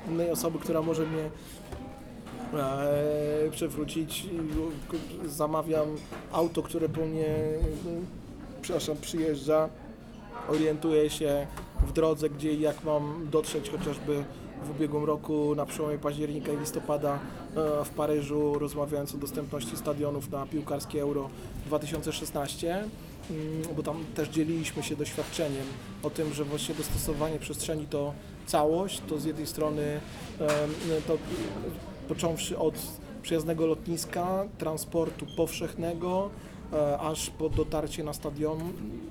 e, 0.07 0.11
innej 0.11 0.31
osoby, 0.31 0.59
która 0.59 0.83
może 0.83 1.07
mnie 1.07 1.31
e, 2.55 3.51
przewrócić. 3.51 4.27
Zamawiam 5.27 5.87
auto, 6.33 6.63
które 6.63 6.89
po 6.89 7.01
mnie, 7.01 7.27
e, 7.27 8.26
przepraszam, 8.67 8.97
przyjeżdża, 8.97 9.69
orientuję 10.49 11.11
się 11.11 11.47
w 11.87 11.93
drodze, 11.93 12.31
gdzie 12.31 12.53
i 12.53 12.61
jak 12.61 12.85
mam 12.85 13.29
dotrzeć 13.31 13.71
chociażby 13.71 14.25
w 14.65 14.71
ubiegłym 14.71 15.05
roku 15.05 15.55
na 15.55 15.67
przełomie 15.67 15.99
października 15.99 16.53
i 16.53 16.57
listopada 16.57 17.19
e, 17.57 17.85
w 17.85 17.91
Paryżu, 17.91 18.59
rozmawiając 18.59 19.15
o 19.15 19.19
dostępności 19.19 19.77
stadionów 19.77 20.31
na 20.31 20.47
piłkarskie 20.47 21.03
Euro 21.03 21.31
2016, 21.67 22.75
mm, 22.75 22.89
bo 23.77 23.83
tam 23.83 24.05
też 24.15 24.29
dzieliliśmy 24.29 24.83
się 24.83 24.97
doświadczeniem 24.97 25.67
o 26.03 26.11
tym, 26.11 26.35
że 26.35 26.45
właśnie 26.45 26.75
dostosowanie 26.75 27.39
przestrzeni 27.39 27.87
to 27.87 28.13
całość, 28.47 29.03
to 29.09 29.19
z 29.19 29.25
jednej 29.25 29.47
strony 29.47 30.01
to 31.07 31.19
począwszy 32.09 32.59
od 32.59 32.75
przyjaznego 33.23 33.67
lotniska, 33.67 34.45
transportu 34.59 35.27
powszechnego, 35.37 36.31
aż 37.01 37.31
po 37.31 37.49
dotarcie 37.49 38.05
na 38.05 38.13
stadion, 38.13 38.59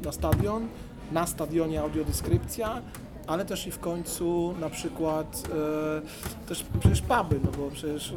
na 0.04 0.12
stadion, 0.12 0.68
na 1.12 1.28
stadionie 1.28 1.82
audiodeskrypcja, 1.82 2.82
ale 3.28 3.46
też 3.46 3.68
i 3.68 3.72
w 3.72 3.80
końcu 3.80 4.54
na 4.60 4.70
przykład 4.70 5.44
e, 6.46 6.48
też 6.48 6.66
przecież 6.80 7.02
puby, 7.02 7.40
no 7.44 7.52
bo 7.58 7.72
przecież 7.72 8.14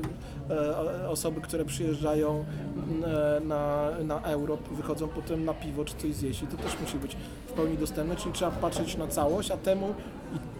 e, 0.51 1.11
osoby, 1.11 1.41
które 1.41 1.65
przyjeżdżają 1.65 2.45
e, 3.05 3.41
na, 3.41 3.91
na 4.05 4.23
euro, 4.23 4.59
wychodzą 4.71 5.09
potem 5.09 5.45
na 5.45 5.55
piwo 5.55 5.85
czy 5.85 5.95
coś 5.95 6.15
zjeść 6.15 6.43
i 6.43 6.47
to 6.47 6.57
też 6.57 6.81
musi 6.81 6.97
być 6.97 7.17
w 7.47 7.53
pełni 7.53 7.79
dostępne, 7.79 8.17
czyli 8.17 8.33
trzeba 8.35 8.51
patrzeć 8.51 8.97
na 8.97 9.07
całość, 9.07 9.51
a 9.51 9.57
temu, 9.57 9.95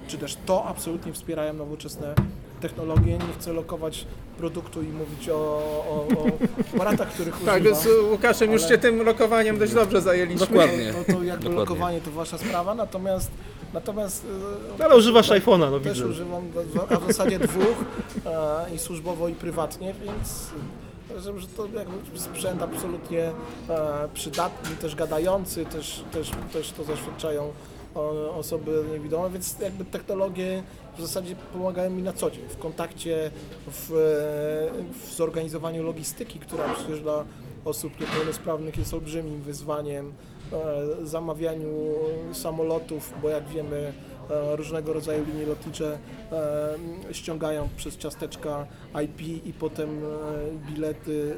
czy 0.07 0.19
też 0.19 0.37
to 0.47 0.65
absolutnie 0.65 1.13
wspierają 1.13 1.55
nowoczesne 1.55 2.15
technologie, 2.61 3.13
nie 3.13 3.35
chcę 3.39 3.53
lokować 3.53 4.07
produktu 4.39 4.83
i 4.83 4.87
mówić 4.89 5.29
o, 5.29 5.35
o, 5.35 6.07
o 6.19 6.27
aparatach, 6.75 7.09
których 7.09 7.35
Tak, 7.47 7.61
używam. 7.63 7.81
z 7.83 7.87
Łukaszem 8.11 8.53
już 8.53 8.63
ale- 8.63 8.71
się 8.71 8.79
tym 8.79 9.03
lokowaniem 9.03 9.59
dość 9.59 9.75
dobrze 9.75 10.01
zajęliśmy. 10.01 10.47
Dokładnie. 10.47 10.93
No 10.93 11.15
to 11.15 11.23
jakby 11.23 11.45
Dokładnie. 11.45 11.51
lokowanie 11.61 12.01
to 12.01 12.11
wasza 12.11 12.39
sprawa, 12.39 12.75
natomiast 12.75 13.31
natomiast 13.75 14.27
e, 14.81 14.85
Ale 14.85 14.97
używasz 14.97 15.29
iPhone'a, 15.31 15.71
no 15.71 15.81
też 15.81 15.99
widzę. 15.99 16.11
używam, 16.11 16.43
a 16.91 16.97
w 16.97 17.07
zasadzie 17.07 17.39
dwóch 17.39 17.77
e, 18.27 18.75
i 18.75 18.79
służbowo 18.79 19.29
i 19.29 19.35
prywatnie, 19.35 19.95
więc 20.05 20.47
uważam, 21.11 21.39
że 21.39 21.47
to 21.47 21.67
jakby 21.67 22.19
sprzęt 22.19 22.63
absolutnie 22.63 23.33
e, 23.69 24.09
przydatny, 24.15 24.77
też 24.77 24.95
gadający, 24.95 25.67
też, 25.67 26.05
też, 26.13 26.31
też 26.53 26.73
to 26.73 26.85
zaświadczają 26.85 27.53
osoby 28.35 28.85
niewidome, 28.93 29.31
więc 29.31 29.59
jakby 29.61 29.85
technologie 29.85 30.63
w 30.99 31.01
zasadzie 31.01 31.37
pomagają 31.53 31.91
mi 31.91 32.03
na 32.03 32.13
co 32.13 32.31
dzień 32.31 32.45
w 32.49 32.59
kontakcie, 32.59 33.31
w, 33.67 33.91
w 35.03 35.15
zorganizowaniu 35.15 35.83
logistyki, 35.83 36.39
która 36.39 36.65
przecież 36.75 37.01
dla 37.01 37.25
osób 37.65 38.01
niepełnosprawnych 38.01 38.79
jest 38.79 38.95
olbrzymim 38.95 39.43
wyzwaniem 39.43 40.13
e, 40.53 41.07
zamawianiu 41.07 41.69
samolotów, 42.33 43.15
bo 43.23 43.29
jak 43.29 43.49
wiemy, 43.49 43.77
e, 43.77 43.93
różnego 44.57 44.93
rodzaju 44.93 45.25
linie 45.25 45.47
lotnicze 45.47 45.99
e, 46.33 47.15
ściągają 47.15 47.69
przez 47.77 47.97
ciasteczka 47.97 48.67
IP 49.05 49.47
i 49.47 49.53
potem 49.53 49.89
e, 49.89 50.73
bilety, 50.73 51.37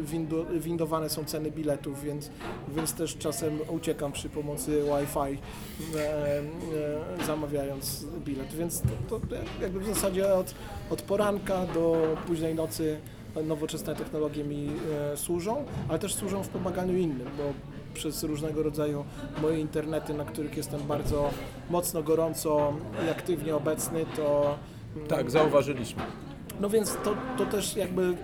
e, 0.00 0.02
windu, 0.02 0.46
windowane 0.60 1.10
są 1.10 1.24
ceny 1.24 1.50
biletów, 1.50 2.02
więc, 2.02 2.30
więc 2.76 2.94
też 2.94 3.16
czasem 3.16 3.58
uciekam 3.68 4.12
przy 4.12 4.28
pomocy 4.28 4.82
Wi-Fi 4.82 5.38
e, 5.96 6.38
e, 7.20 7.26
zamawiając 7.26 8.04
bilet, 8.24 8.54
więc 8.54 8.82
to, 9.08 9.20
to 9.20 9.36
jakby 9.60 9.80
w 9.80 9.86
zasadzie 9.86 10.34
od, 10.34 10.54
od 10.90 11.02
poranka 11.02 11.66
do 11.66 12.16
późnej 12.26 12.54
nocy 12.54 13.00
nowoczesne 13.42 13.94
technologie 13.94 14.44
mi 14.44 14.70
e, 15.12 15.16
służą, 15.16 15.64
ale 15.88 15.98
też 15.98 16.14
służą 16.14 16.42
w 16.42 16.48
pomaganiu 16.48 16.96
innym, 16.96 17.28
bo 17.36 17.42
przez 17.94 18.22
różnego 18.24 18.62
rodzaju 18.62 19.04
moje 19.42 19.60
internety, 19.60 20.14
na 20.14 20.24
których 20.24 20.56
jestem 20.56 20.80
bardzo 20.80 21.30
mocno, 21.70 22.02
gorąco 22.02 22.72
i 23.06 23.10
aktywnie 23.10 23.56
obecny, 23.56 24.06
to 24.16 24.58
Tak, 25.08 25.30
zauważyliśmy. 25.30 26.02
no 26.60 26.68
więc 26.70 26.96
to, 27.04 27.14
to 27.38 27.46
też 27.46 27.76
jakby 27.76 28.16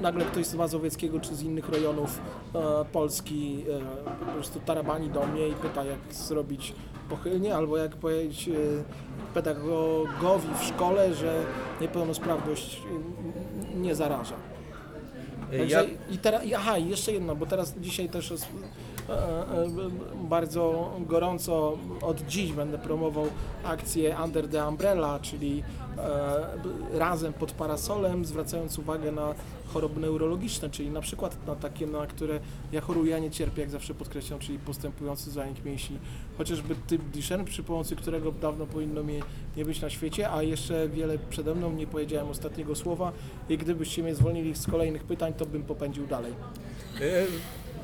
nagle 0.00 0.24
ktoś 0.24 0.46
z 0.46 0.54
Mazowieckiego 0.54 1.20
czy 1.20 1.34
z 1.34 1.42
innych 1.42 1.68
rejonów 1.68 2.20
e, 2.54 2.84
Polski 2.92 3.64
e, 3.70 4.24
po 4.26 4.32
prostu 4.32 4.60
tarabani 4.60 5.10
do 5.10 5.26
mnie 5.26 5.48
i 5.48 5.52
pyta 5.52 5.84
jak 5.84 5.98
zrobić 6.10 6.74
pochylnie 7.10 7.54
albo 7.54 7.76
jak 7.76 7.96
powiedzieć 7.96 8.48
e, 8.48 8.52
pedagogowi 9.34 10.48
w 10.60 10.64
szkole, 10.64 11.14
że 11.14 11.44
niepełnosprawność 11.80 12.82
e, 13.74 13.78
nie 13.78 13.94
zaraża. 13.94 14.34
Także 15.50 15.66
Ja, 15.66 15.82
i 16.14 16.18
teraz, 16.18 16.44
i- 16.44 16.54
aha, 16.54 16.78
i 16.78 16.88
jeszcze 16.88 17.12
jedno, 17.12 17.36
bo 17.36 17.46
teraz 17.46 17.74
dzisiaj 17.78 18.08
też 18.08 18.32
e, 18.32 18.34
e, 18.34 18.38
bardzo 20.28 20.92
gorąco 21.06 21.78
od 22.02 22.26
dziś 22.26 22.52
będę 22.52 22.78
promował 22.78 23.26
akcję 23.64 24.16
Under 24.24 24.48
the 24.48 24.68
Umbrella, 24.68 25.18
czyli 25.22 25.62
e, 25.98 26.98
razem 26.98 27.32
pod 27.32 27.52
parasolem, 27.52 28.24
zwracając 28.24 28.78
uwagę 28.78 29.12
na 29.12 29.34
choroby 29.72 30.00
neurologiczne, 30.00 30.70
czyli 30.70 30.90
na 30.90 31.00
przykład 31.00 31.46
na 31.46 31.54
takie, 31.54 31.86
na 31.86 32.06
które 32.06 32.40
ja 32.72 32.80
choruję, 32.80 33.16
a 33.16 33.18
nie 33.18 33.30
cierpię, 33.30 33.60
jak 33.60 33.70
zawsze 33.70 33.94
podkreślam, 33.94 34.38
czyli 34.38 34.58
postępujący 34.58 35.30
zanik 35.30 35.64
mięśni, 35.64 35.98
chociażby 36.38 36.74
typ 36.86 37.02
Duchenne, 37.02 37.44
przy 37.44 37.62
pomocy 37.62 37.96
którego 37.96 38.32
dawno 38.32 38.66
powinno 38.66 39.02
mnie 39.02 39.20
nie 39.56 39.64
być 39.64 39.80
na 39.80 39.90
świecie, 39.90 40.30
a 40.30 40.42
jeszcze 40.42 40.88
wiele 40.88 41.18
przede 41.30 41.54
mną 41.54 41.72
nie 41.72 41.86
powiedziałem 41.86 42.28
ostatniego 42.28 42.74
słowa 42.74 43.12
i 43.48 43.58
gdybyście 43.58 44.02
mnie 44.02 44.14
zwolnili 44.14 44.54
z 44.54 44.66
kolejnych 44.66 45.04
pytań, 45.04 45.34
to 45.34 45.46
bym 45.46 45.62
popędził 45.62 46.06
dalej. 46.06 46.32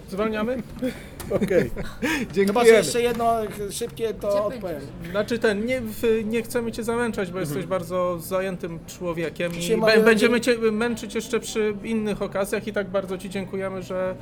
Zwalniamy? 0.09 0.57
Okej, 1.31 1.71
Chyba, 1.71 1.83
że 2.23 2.27
dziękujemy. 2.33 2.71
jeszcze 2.79 3.03
jedno 3.03 3.35
szybkie, 3.71 4.15
to 4.15 4.45
odpowiem. 4.47 4.81
Znaczy 5.11 5.39
ten, 5.39 5.67
nie, 5.67 5.81
w- 5.81 6.25
nie 6.25 6.43
chcemy 6.43 6.73
Cię 6.73 6.83
zamęczać, 6.85 7.31
bo 7.33 7.41
jesteś 7.41 7.67
bardzo 7.67 8.19
zajętym 8.19 8.79
człowiekiem 8.87 9.53
i 9.53 9.55
Dzisiaj 9.55 9.77
bę- 9.77 9.81
mamy- 9.81 10.03
będziemy 10.03 10.41
Cię 10.41 10.57
męczyć 10.73 11.15
jeszcze 11.15 11.41
przy 11.41 11.75
innych 11.85 12.23
okazjach 12.23 12.67
i 12.67 12.73
tak 12.73 12.89
bardzo 12.91 13.19
Ci 13.19 13.31
dziękujemy, 13.31 13.83
że, 13.83 14.15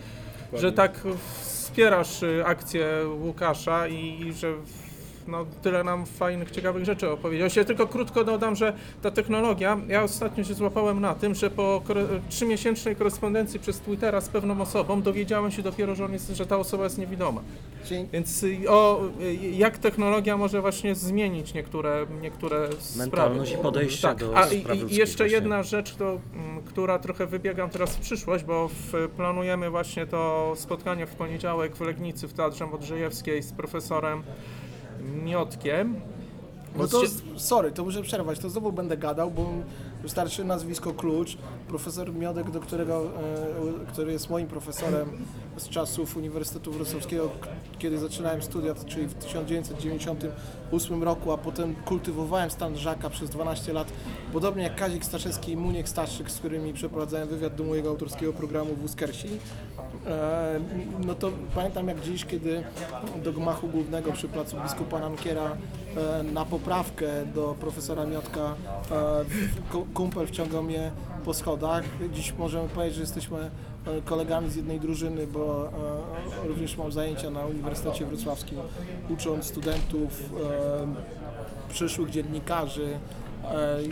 że 0.53 0.73
tak 0.73 1.01
wspierasz 1.43 2.23
y, 2.23 2.43
akcję 2.47 2.87
Łukasza 3.21 3.89
i, 3.89 4.21
i 4.29 4.33
że 4.33 4.53
w- 4.53 4.92
no, 5.29 5.47
tyle 5.63 5.85
nam 5.85 6.07
fajnych, 6.07 6.51
ciekawych 6.51 6.85
rzeczy 6.85 7.11
opowiedziałeś. 7.11 7.57
Ja 7.57 7.65
tylko 7.65 7.87
krótko 7.87 8.25
dodam, 8.25 8.57
że 8.57 8.73
ta 9.03 9.11
technologia, 9.11 9.81
ja 9.89 10.03
ostatnio 10.03 10.45
się 10.45 10.55
złapałem 10.55 11.01
na 11.01 11.15
tym, 11.15 11.35
że 11.35 11.51
po 11.51 11.83
trzymiesięcznej 12.29 12.97
korespondencji 12.97 13.61
przez 13.61 13.81
Twittera 13.81 14.21
z 14.21 14.29
pewną 14.29 14.61
osobą 14.61 15.03
dowiedziałem 15.03 15.51
się 15.51 15.63
dopiero, 15.63 15.95
że, 15.95 16.05
on 16.05 16.13
jest, 16.13 16.29
że 16.29 16.47
ta 16.47 16.57
osoba 16.57 16.85
jest 16.85 16.99
niewidoma. 16.99 17.41
Więc 18.13 18.45
o, 18.69 19.01
jak 19.53 19.79
technologia 19.79 20.37
może 20.37 20.61
właśnie 20.61 20.95
zmienić 20.95 21.55
niektóre, 21.55 22.07
niektóre 22.23 22.69
Mentalność 22.97 23.51
sprawy. 23.51 23.61
i 23.61 23.73
podejście 23.73 24.09
tak. 24.09 24.19
do 24.19 24.37
A 24.37 24.47
spraw 24.47 24.91
i, 24.91 24.95
jeszcze 24.97 25.25
właśnie. 25.25 25.35
jedna 25.35 25.63
rzecz, 25.63 25.95
to, 25.95 26.21
mm, 26.35 26.63
która 26.63 26.99
trochę 26.99 27.27
wybiegam 27.27 27.71
teraz 27.71 27.97
w 27.97 28.01
przyszłość, 28.01 28.45
bo 28.45 28.69
w, 28.69 29.09
planujemy 29.17 29.71
właśnie 29.71 30.07
to 30.07 30.53
spotkanie 30.57 31.07
w 31.07 31.15
poniedziałek 31.15 31.77
w 31.77 31.81
Legnicy 31.81 32.29
w 32.29 32.33
Teatrze 32.33 32.67
Modrzejewskiej 32.67 33.43
z 33.43 33.53
profesorem 33.53 34.23
Miotkiem. 35.25 36.01
No 36.77 36.89
to, 36.89 37.03
sorry, 37.37 37.73
to 37.73 37.85
muszę 37.85 38.03
przerwać, 38.03 38.39
to 38.39 38.51
znowu 38.51 38.73
będę 38.73 38.97
gadał, 38.97 39.31
bo 39.31 39.47
wystarczy 40.03 40.45
nazwisko 40.45 40.93
klucz. 40.93 41.37
Profesor 41.69 42.15
Miodek, 42.15 42.51
do 42.51 42.61
którego, 42.61 43.05
e, 43.05 43.93
który 43.93 44.13
jest 44.13 44.31
moim 44.31 44.47
profesorem 44.47 45.09
z 45.57 45.69
czasów 45.69 46.17
Uniwersytetu 46.17 46.73
Wrocławskiego, 46.73 47.31
kiedy 47.79 47.99
zaczynałem 47.99 48.43
studia, 48.43 48.75
czyli 48.87 49.07
w 49.07 49.15
1998 49.15 51.03
roku, 51.03 51.33
a 51.33 51.39
potem 51.39 51.75
kultywowałem 51.75 52.51
stan 52.51 52.77
Żaka 52.77 53.11
przez 53.11 53.31
12 53.31 53.73
lat, 53.73 53.93
podobnie 54.33 54.63
jak 54.63 54.77
Kazik 54.77 55.05
Staszewski 55.05 55.53
i 55.53 55.57
Muniek 55.57 55.89
Staszyk, 55.89 56.31
z 56.31 56.39
którymi 56.39 56.73
przeprowadzałem 56.73 57.29
wywiad 57.29 57.55
do 57.55 57.65
mojego 57.65 57.89
autorskiego 57.89 58.33
programu 58.33 58.75
w 58.75 58.85
Uskersi. 58.85 59.29
E, 60.07 60.61
No 61.07 61.15
to 61.15 61.31
pamiętam 61.55 61.89
jak 61.89 62.01
dziś, 62.01 62.25
kiedy 62.25 62.65
do 63.25 63.33
gmachu 63.33 63.69
głównego 63.69 64.13
przy 64.13 64.29
placu 64.29 64.57
biskupa 64.63 64.99
Nankiera 64.99 65.57
e, 66.21 66.23
na 66.23 66.45
poprawkę 66.45 67.07
do 67.35 67.55
profesora 67.61 68.07
Miotka 68.07 68.41
e, 68.41 69.25
ku- 69.73 69.87
kumpel 69.95 70.27
wciągał 70.27 70.63
mnie 70.63 70.91
po 71.25 71.35
schodach. 71.35 71.85
Dziś 72.13 72.35
możemy 72.39 72.69
powiedzieć, 72.69 72.95
że 72.95 73.01
jesteśmy 73.01 73.51
kolegami 74.05 74.51
z 74.51 74.57
jednej 74.57 74.81
drużyny, 74.81 75.27
bo 75.27 75.71
również 76.45 76.77
mam 76.77 76.93
zajęcia 76.93 77.31
na 77.31 77.41
Uniwersytecie 77.47 78.07
Wrocławskim, 78.07 78.59
ucząc 79.11 79.45
studentów, 79.45 80.31
przyszłych 81.69 82.11
dziennikarzy, 82.11 82.99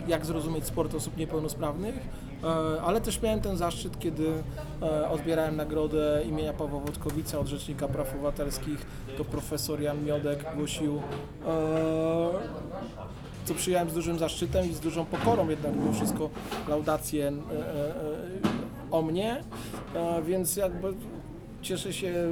jak 0.07 0.25
zrozumieć 0.25 0.65
sport 0.65 0.95
osób 0.95 1.17
niepełnosprawnych, 1.17 1.95
ale 2.85 3.01
też 3.01 3.21
miałem 3.21 3.41
ten 3.41 3.57
zaszczyt, 3.57 3.99
kiedy 3.99 4.33
e, 4.81 5.09
odbierałem 5.09 5.55
nagrodę 5.55 6.21
imienia 6.29 6.53
Pawła 6.53 6.79
Wodkowica 6.79 7.39
od 7.39 7.47
Rzecznika 7.47 7.87
Praw 7.87 8.13
Obywatelskich, 8.13 8.85
to 9.17 9.25
profesor 9.25 9.81
Jan 9.81 10.05
Miodek 10.05 10.45
głosił, 10.55 10.97
e, 10.97 11.01
co 13.45 13.53
przyjąłem 13.53 13.89
z 13.89 13.93
dużym 13.93 14.19
zaszczytem 14.19 14.69
i 14.69 14.73
z 14.73 14.79
dużą 14.79 15.05
pokorą 15.05 15.49
jednak 15.49 15.75
mimo 15.75 15.93
wszystko 15.93 16.29
laudację 16.69 17.27
e, 17.27 17.31
e, 17.31 17.33
e, 17.33 17.93
o 18.91 19.01
mnie, 19.01 19.43
e, 19.95 20.21
więc 20.21 20.55
jakby 20.55 20.93
cieszę 21.61 21.93
się 21.93 22.31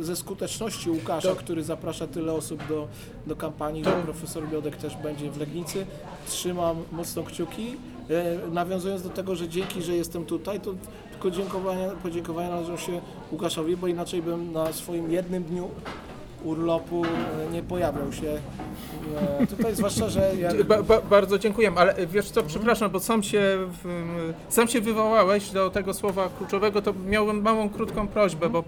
e, 0.00 0.02
ze 0.02 0.16
skuteczności 0.16 0.90
Łukasza, 0.90 1.28
To- 1.28 1.36
który 1.36 1.64
zaprasza 1.64 2.06
tyle 2.06 2.32
osób 2.32 2.68
do, 2.68 2.88
do 3.26 3.36
kampanii, 3.36 3.84
że 3.84 3.90
profesor 4.02 4.52
Miodek 4.52 4.76
też 4.76 4.96
będzie 4.96 5.30
w 5.30 5.38
Legnicy. 5.40 5.86
Trzymam 6.26 6.76
mocno 6.92 7.22
kciuki. 7.22 7.76
E, 8.10 8.50
Nawiązując 8.52 9.02
do 9.02 9.08
tego, 9.08 9.36
że 9.36 9.48
dzięki, 9.48 9.82
że 9.82 9.92
jestem 9.96 10.24
tutaj, 10.24 10.60
to 10.60 10.74
tylko 11.10 11.30
dziękowania, 11.30 11.90
podziękowania 12.02 12.50
należą 12.50 12.76
się 12.76 13.00
Łukaszowi, 13.32 13.76
bo 13.76 13.86
inaczej 13.86 14.22
bym 14.22 14.52
na 14.52 14.72
swoim 14.72 15.12
jednym 15.12 15.44
dniu 15.44 15.70
urlopu 16.44 17.04
e, 17.04 17.52
nie 17.52 17.62
pojawiał 17.62 18.12
się 18.12 18.38
e, 19.40 19.46
tutaj, 19.46 19.74
zwłaszcza, 19.74 20.08
że. 20.08 20.32
Ba, 20.68 20.82
ba, 20.82 21.00
bardzo 21.00 21.38
dziękujemy, 21.38 21.80
ale 21.80 22.06
wiesz 22.06 22.30
co, 22.30 22.42
przepraszam, 22.42 22.90
bo 22.90 23.00
sam 23.00 23.22
się, 23.22 23.58
sam 24.48 24.68
się 24.68 24.80
wywołałeś 24.80 25.50
do 25.50 25.70
tego 25.70 25.94
słowa 25.94 26.28
kluczowego, 26.38 26.82
to 26.82 26.94
miałem 27.06 27.42
małą, 27.42 27.68
krótką 27.70 28.08
prośbę, 28.08 28.50
bo 28.50 28.64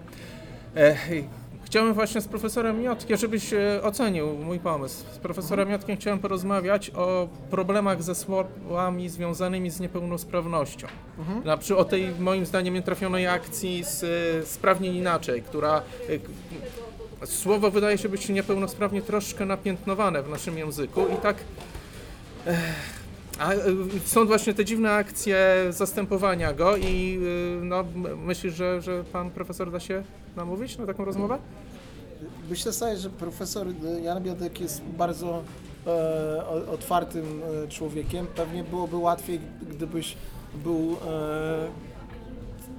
chciałem 1.71 1.93
właśnie 1.93 2.21
z 2.21 2.27
profesorem 2.27 2.81
Miotkiem, 2.81 3.17
żebyś 3.17 3.53
e, 3.53 3.83
ocenił 3.83 4.27
mój 4.27 4.59
pomysł. 4.59 5.05
Z 5.13 5.17
profesorem 5.17 5.69
Miotkiem 5.69 5.97
chciałem 5.97 6.19
porozmawiać 6.19 6.89
o 6.89 7.27
problemach 7.49 8.03
ze 8.03 8.15
słowami 8.15 9.09
związanymi 9.09 9.69
z 9.69 9.79
niepełnosprawnością. 9.79 10.87
Na 11.45 11.57
przy, 11.57 11.77
o 11.77 11.85
tej 11.85 12.11
moim 12.19 12.45
zdaniem 12.45 12.73
nietrafionej 12.73 13.27
akcji 13.27 13.83
z 13.83 14.03
e, 14.03 14.45
Sprawnie 14.45 14.91
Inaczej, 14.91 15.41
która 15.41 15.81
e, 17.21 17.25
Słowo 17.25 17.71
wydaje 17.71 17.97
się 17.97 18.09
być 18.09 18.29
niepełnosprawnie 18.29 19.01
troszkę 19.01 19.45
napiętnowane 19.45 20.23
w 20.23 20.29
naszym 20.29 20.57
języku 20.57 21.01
i 21.13 21.21
tak. 21.21 21.37
Ech, 22.47 23.00
a 23.39 23.53
e, 23.53 23.59
są 24.05 24.25
właśnie 24.25 24.53
te 24.53 24.65
dziwne 24.65 24.91
akcje 24.91 25.37
zastępowania 25.69 26.53
go 26.53 26.77
i 26.77 27.19
y, 27.61 27.65
no, 27.65 27.83
myślisz, 28.25 28.53
że, 28.53 28.81
że 28.81 29.03
pan 29.03 29.29
profesor 29.31 29.71
da 29.71 29.79
się 29.79 30.03
namówić 30.35 30.77
na 30.77 30.85
taką 30.85 31.05
rozmowę? 31.05 31.37
Myślę 32.49 32.73
sobie, 32.73 32.97
że 32.97 33.09
profesor 33.09 33.67
Jan 34.03 34.23
Biodek 34.23 34.61
jest 34.61 34.81
bardzo 34.81 35.43
e, 35.87 36.45
otwartym 36.71 37.41
e, 37.65 37.67
człowiekiem. 37.67 38.27
Pewnie 38.35 38.63
byłoby 38.63 38.95
łatwiej, 38.97 39.39
gdybyś 39.69 40.17
był 40.63 40.97
e, 41.07 41.67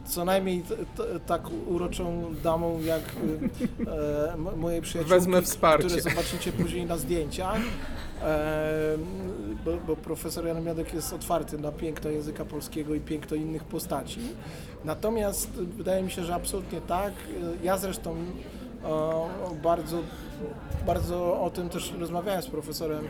co 0.07 0.25
najmniej 0.25 0.63
tak 1.27 1.43
uroczą 1.67 2.35
damą 2.43 2.81
jak 2.85 3.01
e, 3.87 4.33
m- 4.35 4.49
mojej 4.59 4.83
przyjaciółki, 4.83 5.15
Wezmę 5.15 5.43
wsparcie. 5.43 5.87
które 5.89 6.01
zobaczycie 6.03 6.53
później 6.53 6.87
na 6.87 6.97
zdjęciach. 6.99 7.57
E, 8.25 8.99
bo, 9.65 9.71
bo 9.87 9.97
profesor 9.97 10.47
Jan 10.47 10.65
Miodek 10.65 10.95
jest 10.95 11.13
otwarty 11.13 11.59
na 11.59 11.73
piękno 11.73 12.11
języka 12.11 12.45
polskiego 12.45 12.95
i 12.95 13.01
piękno 13.01 13.37
innych 13.37 13.65
postaci. 13.65 14.21
Natomiast 14.85 15.51
wydaje 15.51 16.03
mi 16.03 16.11
się, 16.11 16.25
że 16.25 16.35
absolutnie 16.35 16.81
tak. 16.81 17.13
Ja 17.63 17.79
zresztą 17.79 18.17
o, 18.85 19.29
bardzo, 19.63 19.99
bardzo 20.87 21.41
o 21.41 21.51
tym 21.51 21.69
też 21.69 21.93
rozmawiałem 21.99 22.43
z 22.43 22.47
profesorem 22.47 23.05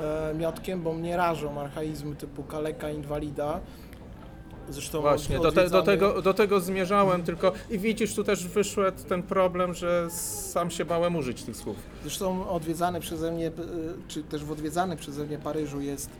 e, 0.00 0.34
Miotkiem, 0.34 0.82
bo 0.82 0.92
mnie 0.92 1.16
rażą 1.16 1.60
archaizmy 1.60 2.16
typu 2.16 2.42
kaleka, 2.42 2.90
inwalida. 2.90 3.60
Zresztą 4.70 5.00
Właśnie, 5.00 5.38
do, 5.38 5.52
te, 5.52 5.70
do, 5.70 5.82
tego, 5.82 6.22
do 6.22 6.34
tego 6.34 6.60
zmierzałem 6.60 7.22
tylko 7.22 7.52
i 7.70 7.78
widzisz, 7.78 8.14
tu 8.14 8.24
też 8.24 8.46
wyszedł 8.46 9.02
ten 9.08 9.22
problem, 9.22 9.74
że 9.74 10.10
sam 10.10 10.70
się 10.70 10.84
bałem 10.84 11.16
użyć 11.16 11.42
tych 11.42 11.56
słów. 11.56 11.76
Zresztą 12.02 12.48
odwiedzany 12.50 13.00
przeze 13.00 13.32
mnie, 13.32 13.46
e, 13.46 13.52
czy 14.08 14.22
też 14.22 14.44
w 14.44 14.52
odwiedzany 14.52 14.96
przeze 14.96 15.26
mnie 15.26 15.38
Paryżu 15.38 15.80
jest 15.80 16.10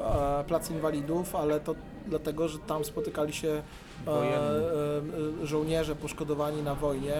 e, 0.00 0.44
Plac 0.46 0.70
Inwalidów, 0.70 1.34
ale 1.34 1.60
to 1.60 1.74
dlatego, 2.08 2.48
że 2.48 2.58
tam 2.58 2.84
spotykali 2.84 3.32
się 3.32 3.62
e, 4.06 4.10
e, 4.10 5.46
żołnierze 5.46 5.96
poszkodowani 5.96 6.62
na 6.62 6.74
wojnie, 6.74 7.14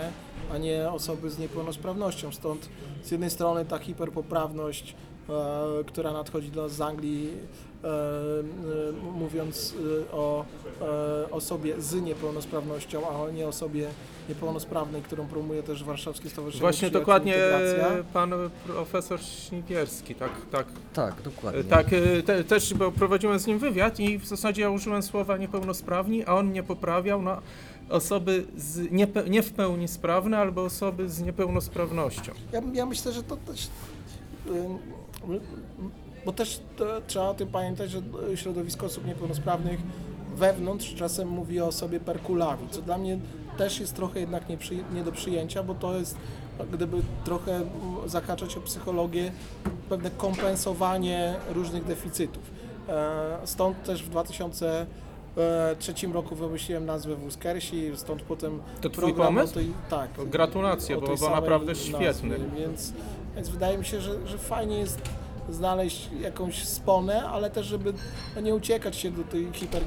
a 0.53 0.59
nie 0.59 0.91
osoby 0.91 1.31
z 1.31 1.39
niepełnosprawnością. 1.39 2.33
Stąd 2.33 2.69
z 3.03 3.11
jednej 3.11 3.31
strony 3.31 3.65
ta 3.65 3.79
hiperpoprawność, 3.79 4.97
która 5.87 6.13
nadchodzi 6.13 6.51
do 6.51 6.63
nas 6.63 6.73
z 6.73 6.81
Anglii, 6.81 7.31
e, 7.85 7.89
e, 7.89 7.93
mówiąc 9.19 9.75
e, 10.09 10.13
o 10.13 10.45
e, 11.25 11.31
osobie 11.31 11.81
z 11.83 11.95
niepełnosprawnością, 11.95 13.03
a 13.09 13.31
nie 13.31 13.47
osobie 13.49 13.89
niepełnosprawnej, 14.29 15.03
którą 15.03 15.27
promuje 15.27 15.63
też 15.63 15.85
Warszawskie 15.85 16.31
Stowarzyszenie 16.31 16.61
Właśnie 16.61 16.91
dokładnie 16.91 17.33
Integracja. 17.33 18.05
pan 18.13 18.33
profesor 18.67 19.21
Śniegierski, 19.21 20.15
tak, 20.15 20.31
tak, 20.53 20.67
Tak, 20.95 21.23
dokładnie. 21.23 21.65
tak, 21.65 21.87
e, 21.93 22.23
te, 22.23 22.45
też 22.45 22.75
bo 22.75 22.93
prowadziłem 22.93 23.39
z 23.39 23.47
nim 23.47 23.59
wywiad 23.59 24.01
i 24.01 24.19
w 24.19 24.27
zasadzie 24.27 24.63
ja 24.63 24.71
użyłem 24.71 25.03
słowa 25.03 25.37
niepełnosprawni, 25.37 26.25
a 26.25 26.35
on 26.35 26.47
mnie 26.47 26.63
poprawiał 26.63 27.23
na 27.23 27.41
osoby 27.91 28.45
z 28.57 28.91
niepe, 28.93 29.25
nie 29.31 29.43
w 29.43 29.53
pełni 29.53 29.89
sprawne 29.89 30.39
albo 30.39 30.65
osoby 30.65 31.09
z 31.09 31.21
niepełnosprawnością. 31.23 32.33
Ja, 32.53 32.63
ja 32.73 32.87
myślę, 32.87 33.13
że 33.13 33.23
to 33.23 33.37
też. 33.37 33.69
Bo 36.27 36.33
też 36.33 36.61
to, 36.77 36.85
trzeba 37.07 37.29
o 37.29 37.35
tym 37.35 37.49
pamiętać, 37.49 37.91
że 37.91 38.03
środowisko 38.35 38.87
osób 38.87 39.07
niepełnosprawnych 39.07 39.81
wewnątrz 40.37 40.95
czasem 40.95 41.29
mówi 41.29 41.61
o 41.61 41.73
sobie 41.73 42.01
perkulawi, 42.01 42.67
co 42.71 42.83
dla 42.83 42.99
mnie 42.99 43.19
też 43.59 43.81
jest 43.81 43.97
trochę 43.97 44.21
jednak 44.21 44.49
nie, 44.49 44.57
przy, 44.57 44.85
nie 44.95 45.05
do 45.05 45.13
przyjęcia, 45.13 45.63
bo 45.63 45.75
to 45.75 45.95
jest, 45.99 46.17
gdyby 46.73 46.97
trochę 47.25 47.61
zahaczać 48.07 48.57
o 48.57 48.61
psychologię, 48.61 49.33
pewne 49.89 50.11
kompensowanie 50.11 51.35
różnych 51.55 51.85
deficytów. 51.85 52.43
E, 52.89 53.39
Stąd 53.45 53.83
też 53.83 54.03
w 54.03 54.09
2003 55.37 56.07
roku 56.07 56.35
wymyśliłem 56.35 56.87
nazwę 56.87 57.17
Wózkersi, 57.17 57.91
stąd 57.95 58.23
potem 58.23 58.61
To 58.81 58.91
twój 58.91 59.15
pomysł? 59.15 59.55
tej, 59.55 59.73
tak, 59.91 60.11
Gratulacje, 60.27 61.01
bo, 61.01 61.17
bo 61.17 61.31
naprawdę 61.31 61.75
świetny. 61.75 62.39
Więc, 62.59 62.93
więc 63.35 63.49
wydaje 63.49 63.79
mi 63.79 63.85
się, 63.85 64.01
że, 64.01 64.27
że 64.27 64.39
fajnie 64.39 64.79
jest 64.79 65.01
znaleźć 65.49 66.11
jakąś 66.21 66.65
sponę, 66.65 67.29
ale 67.29 67.51
też, 67.51 67.67
żeby 67.67 67.93
nie 68.43 68.55
uciekać 68.55 68.97
się 68.97 69.11
do 69.11 69.25
tej 69.25 69.49
hiper, 69.53 69.83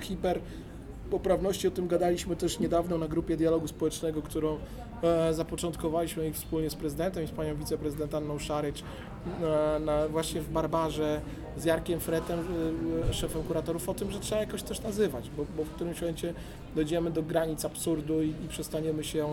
hiper 0.00 0.40
poprawności. 1.12 1.68
O 1.68 1.70
tym 1.70 1.88
gadaliśmy 1.88 2.36
też 2.36 2.58
niedawno 2.58 2.98
na 2.98 3.08
grupie 3.08 3.36
dialogu 3.36 3.68
społecznego, 3.68 4.22
którą 4.22 4.58
e, 5.02 5.34
zapoczątkowaliśmy 5.34 6.28
i 6.28 6.32
wspólnie 6.32 6.70
z 6.70 6.74
prezydentem 6.74 7.24
i 7.24 7.26
z 7.26 7.30
panią 7.30 7.56
wiceprezydent 7.56 8.14
Anną 8.14 8.38
Szarycz 8.38 8.82
e, 8.82 9.80
na, 9.80 10.08
właśnie 10.08 10.40
w 10.40 10.48
Barbarze 10.48 11.20
z 11.56 11.64
Jarkiem 11.64 12.00
Fretem, 12.00 12.38
e, 13.10 13.14
szefem 13.14 13.42
kuratorów, 13.42 13.88
o 13.88 13.94
tym, 13.94 14.10
że 14.10 14.20
trzeba 14.20 14.40
jakoś 14.40 14.62
też 14.62 14.80
nazywać, 14.82 15.30
bo, 15.36 15.44
bo 15.56 15.64
w 15.64 15.68
którymś 15.68 16.00
momencie 16.00 16.34
dojdziemy 16.74 17.10
do 17.10 17.22
granic 17.22 17.64
absurdu 17.64 18.22
i, 18.22 18.28
i 18.28 18.48
przestaniemy 18.48 19.04
się 19.04 19.28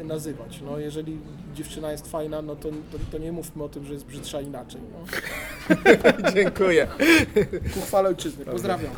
e, 0.00 0.04
nazywać. 0.04 0.60
No, 0.60 0.78
jeżeli 0.78 1.18
dziewczyna 1.54 1.92
jest 1.92 2.10
fajna, 2.10 2.42
no 2.42 2.56
to, 2.56 2.68
to, 2.68 2.98
to 3.12 3.18
nie 3.18 3.32
mówmy 3.32 3.64
o 3.64 3.68
tym, 3.68 3.84
że 3.84 3.92
jest 3.92 4.06
brzydsza 4.06 4.40
inaczej. 4.40 4.80
No. 4.92 4.98
Dziękuję. 6.34 6.88
Ku 7.74 7.80
chwale 7.80 8.08
ojczyzny. 8.08 8.44
Pozdrawiam. 8.44 8.92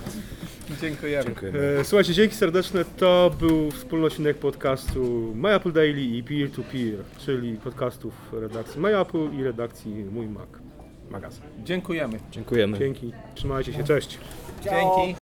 Dziękujemy. 0.81 1.35
E, 1.81 1.85
Słuchajcie, 1.85 2.15
dzięki 2.15 2.35
serdeczne. 2.35 2.85
To 2.85 3.31
był 3.41 3.71
wspólny 3.71 4.07
odcinek 4.07 4.39
podcastu 4.39 5.33
MyApple 5.35 5.73
Daily 5.73 6.01
i 6.01 6.23
Peer 6.23 6.51
to 6.51 6.63
Peer, 6.63 7.05
czyli 7.19 7.57
podcastów 7.57 8.15
redakcji 8.33 8.81
MyApple 8.81 9.29
i 9.39 9.45
redakcji 9.45 10.05
Mój 10.05 10.27
Mac 10.27 10.49
magazyn. 11.11 11.45
Dziękujemy. 11.65 12.19
Dziękujemy. 12.31 12.79
Dzięki, 12.79 13.13
trzymajcie 13.35 13.73
się, 13.73 13.85
cześć. 13.85 14.19
Dzięki. 14.65 15.17